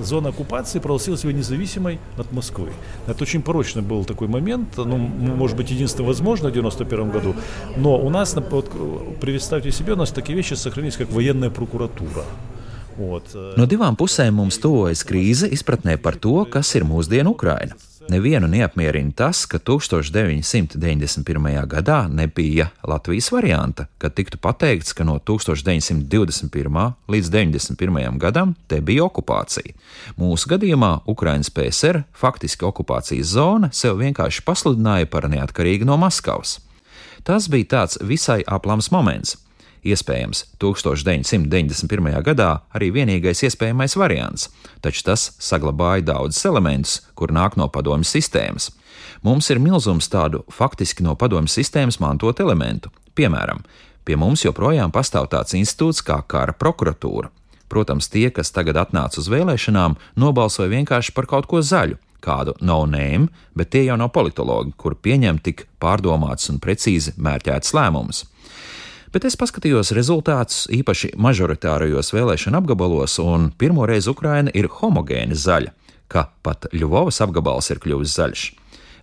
зона 0.00 0.30
оккупации 0.30 0.78
провозгласила 0.78 1.18
себя 1.18 1.32
независимой 1.32 1.98
от 2.16 2.32
Москвы. 2.32 2.70
Это 3.06 3.22
очень 3.22 3.42
порочный 3.42 3.82
был 3.82 4.04
такой 4.04 4.28
момент, 4.28 4.76
ну, 4.76 4.96
может 4.96 5.56
быть, 5.56 5.70
единственное 5.70 6.06
возможно 6.06 6.48
в 6.48 6.52
91 6.52 7.10
году, 7.10 7.34
но 7.76 7.98
у 7.98 8.08
нас, 8.08 8.34
вот, 8.50 8.70
представьте 9.20 9.70
себе, 9.70 9.92
у 9.92 9.96
нас 9.96 10.12
такие 10.12 10.36
вещи 10.36 10.54
сохранились, 10.54 10.96
как 10.96 11.10
военная 11.10 11.50
прокуратура. 11.50 12.24
No 13.56 13.66
divām 13.68 13.96
pusēm 13.96 14.34
mums 14.40 14.58
tuvojas 14.62 15.04
krīze 15.06 15.48
izpratnē 15.52 15.96
par 16.02 16.18
to, 16.20 16.44
kas 16.50 16.74
ir 16.74 16.88
mūsdienu 16.88 17.36
Ukraina. 17.36 17.74
Nevienu 18.10 18.48
neapmierina 18.50 19.12
tas, 19.14 19.44
ka 19.46 19.58
1991. 19.58 21.66
gadā 21.70 22.08
nebija 22.10 22.70
Latvijas 22.82 23.32
varianta, 23.32 23.86
kad 23.98 24.14
tiktu 24.14 24.38
pateikts, 24.42 24.92
ka 24.92 25.04
no 25.04 25.18
1921. 25.18 26.92
līdz 27.08 27.30
91. 27.30 28.18
gadam 28.18 28.54
te 28.66 28.80
bija 28.80 29.04
okupācija. 29.04 29.72
Mūsu 30.18 30.48
gadījumā 30.50 30.98
Ukrainas 31.06 31.50
PSR 31.54 32.02
faktiski 32.16 32.64
okupācijas 32.66 33.26
zona 33.36 33.70
sev 33.72 33.96
vienkārši 34.00 34.42
pasludināja 34.42 35.06
par 35.06 35.28
neatkarīgu 35.30 35.84
no 35.86 35.96
Maskavas. 36.00 36.58
Tas 37.22 37.48
bija 37.52 37.64
tāds 37.76 37.98
visai 38.02 38.42
aplams 38.46 38.90
moments. 38.90 39.49
Iespējams, 39.80 40.44
1991. 40.60 42.18
gadā 42.20 42.50
arī 42.76 42.90
vienīgais 42.92 43.40
iespējamais 43.48 43.96
variants, 43.96 44.50
taču 44.84 45.06
tas 45.06 45.30
saglabāja 45.40 46.04
daudzus 46.10 46.44
elementus, 46.44 46.98
kur 47.16 47.32
nāk 47.32 47.56
no 47.56 47.68
padomju 47.72 48.04
sistēmas. 48.04 48.68
Mums 49.24 49.48
ir 49.48 49.60
milzums 49.60 50.10
tādu 50.12 50.42
faktiski 50.52 51.04
no 51.06 51.14
padomju 51.16 51.48
sistēmas 51.48 51.96
mantot 52.00 52.42
elementu. 52.44 52.92
Piemēram, 53.16 53.62
pie 54.04 54.18
mums 54.20 54.44
joprojām 54.44 54.92
pastāv 54.92 55.30
tāds 55.32 55.56
institūts 55.56 56.04
kā 56.04 56.18
kara 56.28 56.52
prokuratūra. 56.52 57.32
Protams, 57.70 58.10
tie, 58.12 58.28
kas 58.34 58.52
tagad 58.52 58.76
atnāca 58.82 59.20
uz 59.22 59.30
vēlēšanām, 59.32 59.96
nobalsoja 60.20 60.72
vienkārši 60.74 61.14
par 61.16 61.28
kaut 61.30 61.48
ko 61.48 61.62
zaļu, 61.64 61.96
kādu 62.20 62.52
no 62.60 62.82
name, 62.84 63.30
bet 63.56 63.72
tie 63.72 63.86
jau 63.86 63.96
nav 63.96 64.10
politologi, 64.12 64.74
kur 64.76 64.98
pieņem 64.98 65.40
tik 65.40 65.64
pārdomāts 65.80 66.50
un 66.52 66.60
precīzi 66.60 67.14
mērķēts 67.16 67.72
lēmumus 67.78 68.26
bet 69.12 69.26
es 69.28 69.36
paskatījos 69.40 69.92
rezultātus 69.96 70.64
īpaši 70.74 71.14
mažoritārajos 71.18 72.12
vēlēšana 72.14 72.62
apgabalos, 72.62 73.18
un 73.22 73.50
pirmo 73.58 73.88
reizi 73.88 74.10
Ukraina 74.12 74.52
ir 74.54 74.70
homogēni 74.80 75.38
zaļa, 75.38 75.74
ka 76.10 76.28
pat 76.42 76.70
Ļuvovas 76.74 77.22
apgabals 77.24 77.70
ir 77.70 77.82
kļuvis 77.82 78.16
zaļš. 78.16 78.48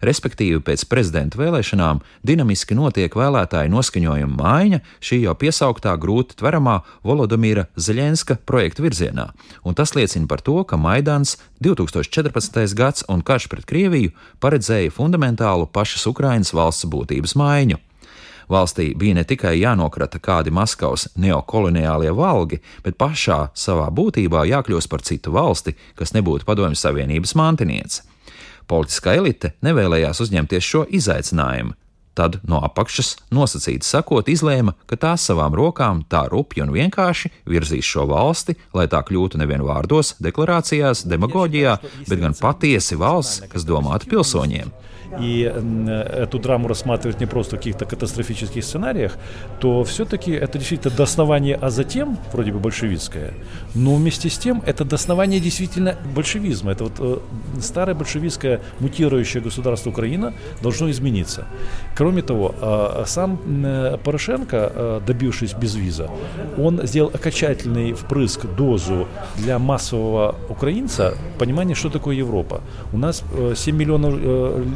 Respektīvi, 0.03 0.59
pēc 0.61 0.83
prezidenta 0.89 1.39
vēlēšanām 1.39 2.03
dinamiski 2.27 2.77
notiek 2.77 3.13
vēlētāju 3.17 3.71
noskaņojuma 3.73 4.37
maiņa 4.37 4.79
šī 5.01 5.23
jau 5.23 5.33
piesauktā 5.41 5.95
grūti 5.97 6.37
tveramā 6.37 6.79
Volodamīra 7.07 7.65
Zeļenska 7.73 8.37
projekta 8.45 8.85
virzienā, 8.85 9.31
un 9.65 9.77
tas 9.77 9.95
liecina 9.97 10.29
par 10.29 10.43
to, 10.45 10.59
ka 10.69 10.77
Maidans 10.77 11.37
2014. 11.65 12.77
gads 12.77 13.07
un 13.09 13.25
karš 13.25 13.49
pret 13.49 13.65
Krieviju 13.65 14.13
paredzēja 14.43 14.93
fundamentālu 14.93 15.65
pašas 15.73 16.05
Ukrainas 16.13 16.53
valsts 16.53 16.85
būtības 16.85 17.37
maiņu. 17.39 17.81
Valstī 18.49 18.93
bija 18.95 19.17
ne 19.17 19.23
tikai 19.27 19.57
jānokrata 19.59 20.21
kādi 20.23 20.53
Maskavas 20.55 21.09
neokoloniālie 21.19 22.13
valgi, 22.15 22.61
bet 22.83 22.95
pašā 22.99 23.49
savā 23.53 23.89
būtībā 23.91 24.45
jākļūst 24.47 24.89
par 24.91 25.03
citu 25.03 25.33
valsti, 25.35 25.75
kas 25.99 26.15
nebūtu 26.15 26.47
Padomju 26.47 26.79
Savienības 26.79 27.35
mantiniece. 27.35 28.05
Politiskā 28.67 29.17
elite 29.19 29.53
nevēlējās 29.63 30.23
uzņemties 30.23 30.63
šo 30.63 30.85
izaicinājumu. 30.99 31.75
Tad 32.17 32.39
no 32.49 32.63
apakšas 32.65 33.13
nosacīti 33.29 33.85
sakot, 33.85 34.29
izlēma, 34.31 34.73
ka 34.89 34.97
tās 34.97 35.27
savām 35.29 35.53
rokām 35.57 36.01
tā 36.09 36.23
rupji 36.31 36.63
un 36.65 36.73
vienkārši 36.73 37.29
virzīs 37.45 37.85
šo 37.85 38.07
valsti, 38.09 38.57
lai 38.73 38.87
tā 38.89 39.03
kļūtu 39.05 39.37
nevien 39.37 39.61
vārdos, 39.67 40.15
deklarācijās, 40.23 41.05
demagoģijā, 41.05 41.77
bet 42.09 42.23
gan 42.23 42.37
patiesi 42.41 42.97
valsts, 42.97 43.45
kas 43.51 43.67
domātu 43.69 44.09
pilsoņiem 44.09 44.73
и 45.19 45.51
эту 46.13 46.39
драму 46.39 46.67
рассматривать 46.67 47.19
не 47.19 47.25
просто 47.25 47.55
в 47.55 47.59
каких-то 47.59 47.85
катастрофических 47.85 48.63
сценариях, 48.63 49.17
то 49.59 49.83
все-таки 49.83 50.31
это 50.31 50.57
действительно 50.57 50.95
дооснование, 50.95 51.55
а 51.55 51.69
затем 51.69 52.17
вроде 52.31 52.51
бы 52.51 52.59
большевистское, 52.59 53.33
но 53.73 53.95
вместе 53.95 54.29
с 54.29 54.37
тем 54.37 54.61
это 54.65 54.85
дооснование 54.85 55.39
действительно 55.39 55.95
большевизма. 56.13 56.71
Это 56.71 56.85
вот 56.85 56.93
э, 56.99 57.17
старое 57.61 57.95
большевистское 57.95 58.61
мутирующее 58.79 59.41
государство 59.41 59.89
Украина 59.89 60.33
должно 60.61 60.89
измениться. 60.91 61.47
Кроме 62.07 62.21
того, 62.21 62.55
э, 62.61 63.03
сам 63.05 63.37
э, 63.65 63.97
Порошенко, 64.03 64.71
э, 64.75 65.01
добившись 65.07 65.53
безвиза, 65.53 66.09
он 66.57 66.79
сделал 66.87 67.11
окончательный 67.13 67.91
впрыск, 67.91 68.45
дозу 68.57 69.07
для 69.35 69.59
массового 69.59 70.35
украинца 70.49 71.13
понимания, 71.37 71.75
что 71.75 71.89
такое 71.89 72.15
Европа. 72.15 72.61
У 72.93 72.97
нас 72.97 73.23
э, 73.37 73.55
7 73.57 73.75
миллионов 73.75 74.13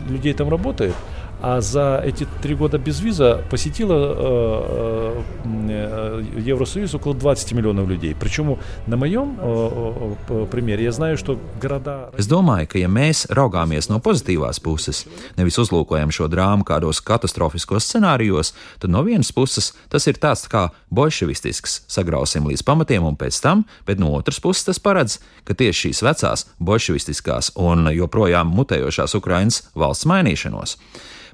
людей 0.09 0.33
там 0.33 0.49
работает, 0.49 0.93
а 1.40 1.60
за 1.60 2.02
эти 2.04 2.26
три 2.42 2.54
года 2.54 2.78
без 2.78 3.00
виза 3.00 3.44
посетило 3.50 4.14
э, 4.16 5.22
э, 5.44 6.22
Евросоюз 6.38 6.94
около 6.94 7.14
20 7.14 7.52
миллионов 7.52 7.88
людей. 7.88 8.16
Причем 8.18 8.58
на 8.86 8.96
моем 8.96 9.38
э, 9.38 10.14
э, 10.28 10.46
примере 10.50 10.84
я 10.84 10.92
знаю, 10.92 11.18
что 11.18 11.38
города... 11.60 12.10
Es 12.16 12.26
domāju, 12.26 12.66
ka 12.66 12.78
ja 12.80 12.88
mēs 12.88 13.26
raugāmies 13.28 13.90
no 13.92 14.00
pozitīvās 14.00 14.60
puses, 14.62 15.04
nevis 15.36 15.58
uzlūkojam 15.60 16.10
šo 16.10 16.28
drāmu 16.32 16.64
kādos 16.64 17.02
katastrofiskos 17.04 17.84
scenārijos, 17.84 18.54
tad 18.80 18.90
no 18.90 19.04
vienas 19.04 19.32
puses 19.32 19.74
tas 19.92 20.06
ir 20.08 20.16
tāds 20.16 20.48
kā 20.48 20.70
bolševistisks, 20.90 21.84
sagrausim 21.86 22.48
līdz 22.48 22.64
pamatiem 22.64 23.04
un 23.04 23.16
pēc 23.16 23.42
tam, 23.44 23.66
bet 23.86 24.00
no 24.00 24.14
otras 24.16 24.40
puses 24.40 24.64
tas 24.64 24.80
paredz, 24.80 25.20
ka 25.44 25.54
tieši 25.54 25.90
šīs 25.90 26.02
vecās 26.06 26.46
bolševistiskās 26.58 27.52
un 27.60 27.90
joprojām 27.92 28.48
mutējošās 28.56 29.18
Ukrainas 29.20 29.66
valsts 29.76 30.08
mainīšanos 30.08 30.78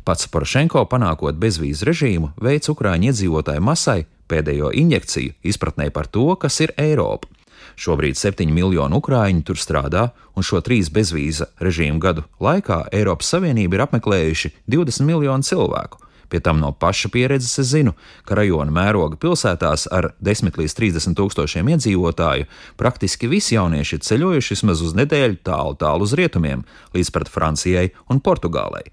Pats 0.08 0.30
Porošenko 0.32 0.86
panākot 0.88 1.36
bezvīzu 1.36 1.90
režīmu, 1.90 2.30
veids 2.40 2.70
Ukrāņu 2.72 3.10
iedzīvotāju 3.10 3.60
masai 3.60 4.06
pēdējo 4.32 4.70
injekciju 4.80 5.34
izpratnē 5.52 5.90
par 5.92 6.08
to, 6.08 6.30
kas 6.40 6.62
ir 6.64 6.72
Eiropa. 6.80 7.28
Šobrīd 7.76 8.16
7 8.16 8.48
miljoni 8.56 8.96
ukrāņu 8.96 9.44
tur 9.50 9.60
strādā, 9.60 10.06
un 10.32 10.48
šo 10.48 10.62
trīs 10.64 10.88
bezvīza 10.96 11.50
režīmu 11.60 12.00
gadu 12.00 12.24
laikā 12.40 12.86
Eiropas 12.96 13.34
Savienība 13.36 13.76
ir 13.76 13.84
apmeklējuši 13.84 14.54
20 14.72 15.10
miljonu 15.12 15.44
cilvēku. 15.44 16.00
Pie 16.32 16.40
tam 16.40 16.64
no 16.64 16.72
paša 16.72 17.12
pieredzes 17.12 17.60
es 17.60 17.74
zinu, 17.76 17.92
ka 18.24 18.40
rajona 18.40 18.72
mēroga 18.80 19.20
pilsētās 19.20 19.90
ar 19.92 20.14
10 20.24 20.56
līdz 20.64 20.80
30 20.80 21.20
tūkstošiem 21.20 21.76
iedzīvotāju 21.76 22.48
praktiski 22.80 23.28
visi 23.28 23.60
jaunieši 23.60 24.00
ir 24.00 24.08
ceļojuši 24.08 24.56
vismaz 24.56 24.88
uz 24.88 24.96
nedēļu 24.96 25.44
tālu 25.44 25.76
tālu 25.84 26.08
uz 26.08 26.16
rietumiem, 26.16 26.64
līdz 26.96 27.16
pat 27.20 27.32
Francijai 27.36 27.90
un 28.08 28.24
Portugālei. 28.24 28.88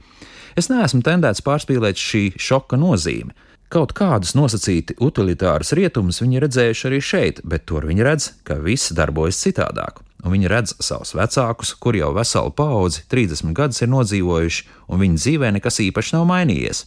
Es 0.55 0.71
neesmu 0.71 1.03
tendēts 1.03 1.43
pārspīlēt 1.43 1.99
šī 1.99 2.25
šoka 2.39 2.79
nozīmi. 2.79 3.35
Kaut 3.75 3.91
kādus 3.97 4.37
nosacīti 4.39 4.95
utilitārus 5.03 5.73
rietumus 5.75 6.21
viņi 6.23 6.43
redzējuši 6.45 6.85
arī 6.87 7.01
šeit, 7.03 7.41
bet 7.43 7.65
tur 7.67 7.89
viņi 7.89 8.05
redz, 8.07 8.29
ka 8.47 8.61
viss 8.63 8.93
darbojas 8.95 9.41
citādāk. 9.43 9.99
Un 10.23 10.31
viņi 10.37 10.51
redz 10.53 10.77
savus 10.85 11.11
vecākus, 11.19 11.75
kur 11.75 11.99
jau 11.99 12.13
veselu 12.15 12.53
paudzi, 12.55 13.03
30 13.11 13.51
gadus 13.57 13.83
ir 13.83 13.91
nodzīvojuši, 13.91 14.69
un 14.89 15.03
viņu 15.03 15.19
dzīvē 15.19 15.51
nekas 15.59 15.81
īpaši 15.89 16.15
nav 16.15 16.29
mainījies. 16.31 16.85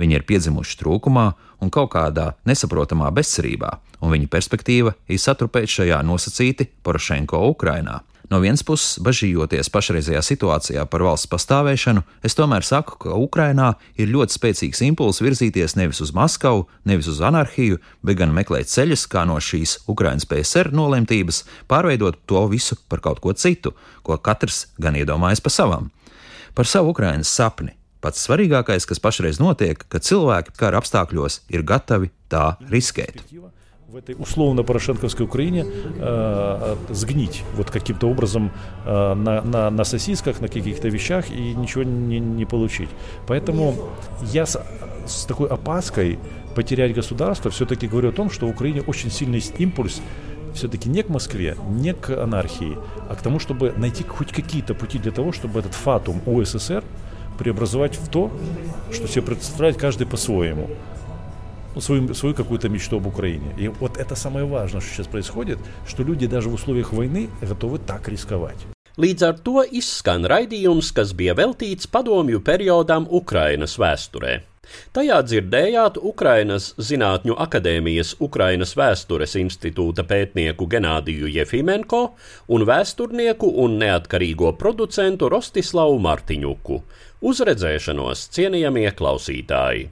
Viņi 0.00 0.16
ir 0.16 0.24
piedzimuši 0.24 0.80
trūkumā 0.80 1.26
un 1.60 1.70
kaut 1.70 1.92
kādā 1.92 2.30
nesaprotamā 2.48 3.12
bezcerībā, 3.14 3.74
un 4.00 4.14
viņa 4.16 4.30
perspektīva 4.32 4.94
ir 5.12 5.20
satrupēt 5.20 5.68
šajā 5.68 6.00
nosacīti 6.08 6.70
Porošenko 6.82 7.44
Ukrainā. 7.52 8.00
No 8.30 8.38
vienas 8.38 8.62
puses, 8.62 9.00
bažījoties 9.02 9.72
pašreizējā 9.74 10.20
situācijā 10.22 10.84
par 10.86 11.02
valsts 11.02 11.26
pastāvēšanu, 11.32 12.04
es 12.22 12.36
tomēr 12.38 12.62
saku, 12.62 12.94
ka 13.02 13.16
Ukrainā 13.18 13.72
ir 13.98 14.12
ļoti 14.12 14.36
spēcīgs 14.36 14.84
impulss 14.86 15.22
virzīties 15.24 15.74
nevis 15.74 15.98
uz 16.04 16.12
Maskavu, 16.14 16.68
nevis 16.86 17.10
uz 17.10 17.18
anarhiju, 17.26 17.80
bet 18.06 18.20
gan 18.22 18.30
meklēt 18.36 18.70
ceļus, 18.70 19.08
kā 19.10 19.26
no 19.26 19.40
šīs 19.42 19.80
Ukraiņas 19.90 20.30
PSR 20.30 20.70
nolemtības 20.70 21.42
pārveidot 21.66 22.22
to 22.30 22.46
visu 22.54 22.78
par 22.86 23.02
kaut 23.02 23.18
ko 23.18 23.34
citu, 23.34 23.74
ko 24.06 24.14
katrs 24.22 24.68
gan 24.78 24.94
iedomājas 24.94 25.42
pa 25.42 25.50
savam. 25.50 25.90
Par 26.54 26.70
savu 26.70 26.94
Ukraiņas 26.94 27.34
sapni. 27.34 27.74
Pats 28.00 28.22
svarīgākais, 28.28 28.86
kas 28.86 29.02
pašreiz 29.02 29.42
notiek, 29.42 29.82
ka 29.90 29.98
cilvēki 29.98 30.54
kara 30.56 30.78
apstākļos 30.78 31.42
ir 31.50 31.66
gatavi 31.66 32.14
tā 32.30 32.54
riskēt. 32.70 33.26
В 33.90 33.96
этой 33.96 34.14
условно 34.16 34.62
порошенковской 34.62 35.26
Украине 35.26 35.66
э, 35.66 36.76
сгнить 36.90 37.42
вот 37.56 37.72
каким-то 37.72 38.08
образом 38.08 38.52
э, 38.86 39.14
на, 39.14 39.42
на, 39.42 39.68
на 39.70 39.84
сосисках, 39.84 40.40
на 40.40 40.46
каких-то 40.46 40.88
вещах 40.88 41.28
и 41.30 41.54
ничего 41.54 41.82
не, 41.82 42.20
не 42.20 42.44
получить. 42.44 42.88
Поэтому 43.26 43.74
я 44.32 44.46
с, 44.46 44.62
с 45.06 45.24
такой 45.24 45.48
опаской 45.48 46.20
потерять 46.54 46.94
государство 46.94 47.50
все-таки 47.50 47.88
говорю 47.88 48.10
о 48.10 48.12
том, 48.12 48.30
что 48.30 48.46
в 48.46 48.50
Украине 48.50 48.82
очень 48.86 49.10
сильный 49.10 49.42
импульс 49.58 50.00
все-таки 50.54 50.88
не 50.88 51.02
к 51.02 51.08
Москве, 51.08 51.56
не 51.68 51.92
к 51.92 52.10
анархии, 52.10 52.78
а 53.08 53.16
к 53.16 53.22
тому, 53.22 53.40
чтобы 53.40 53.74
найти 53.76 54.04
хоть 54.04 54.30
какие-то 54.30 54.74
пути 54.74 55.00
для 55.00 55.10
того, 55.10 55.32
чтобы 55.32 55.58
этот 55.58 55.74
фатум 55.74 56.22
УССР 56.26 56.84
преобразовать 57.38 57.96
в 57.96 58.08
то, 58.08 58.30
что 58.92 59.08
себе 59.08 59.22
представляет 59.22 59.78
каждый 59.78 60.06
по-своему 60.06 60.70
свою, 61.79 62.13
свою 62.13 62.35
какую-то 62.35 62.69
мечту 62.69 62.97
об 62.97 63.07
Украине. 63.07 63.53
И 63.57 63.67
вот 63.67 63.97
это 63.97 64.15
самое 64.15 64.45
важное, 64.45 64.81
что 64.81 64.91
сейчас 64.91 65.07
происходит, 65.07 65.59
что 65.87 66.03
люди 66.03 66.27
даже 66.27 66.49
в 66.49 66.53
условиях 66.53 66.93
войны 66.93 67.29
готовы 67.41 67.79
так 67.79 68.07
рисковать. 68.07 68.57
Līdz 68.95 69.23
ar 69.27 69.39
to 69.43 69.59
izskan 69.75 70.23
raidījums, 70.23 70.93
kas 70.95 71.11
bija 71.11 71.33
veltīts 71.35 71.89
padomju 71.91 72.39
periodam 72.39 73.03
Ukrainas 73.11 73.75
vēsturē. 73.75 74.37
Tajā 74.95 75.17
dzirdējāt 75.27 75.99
Ukrainas 75.99 76.71
Zinātņu 76.79 77.35
akadēmijas 77.43 78.15
Ukrainas 78.23 78.71
vēstures 78.79 79.35
institūta 79.37 80.07
pētnieku 80.07 80.65
Genādiju 80.71 81.27
Jefimenko 81.29 82.01
un 82.47 82.65
vēsturnieku 82.65 83.51
un 83.65 83.77
neatkarīgo 83.83 84.55
producentu 84.57 85.29
Rostislavu 85.29 85.99
Martiņuku. 86.07 86.81
Uz 87.25 87.43
redzēšanos, 87.45 88.29
cienījamie 88.31 88.89
klausītāji! 88.95 89.91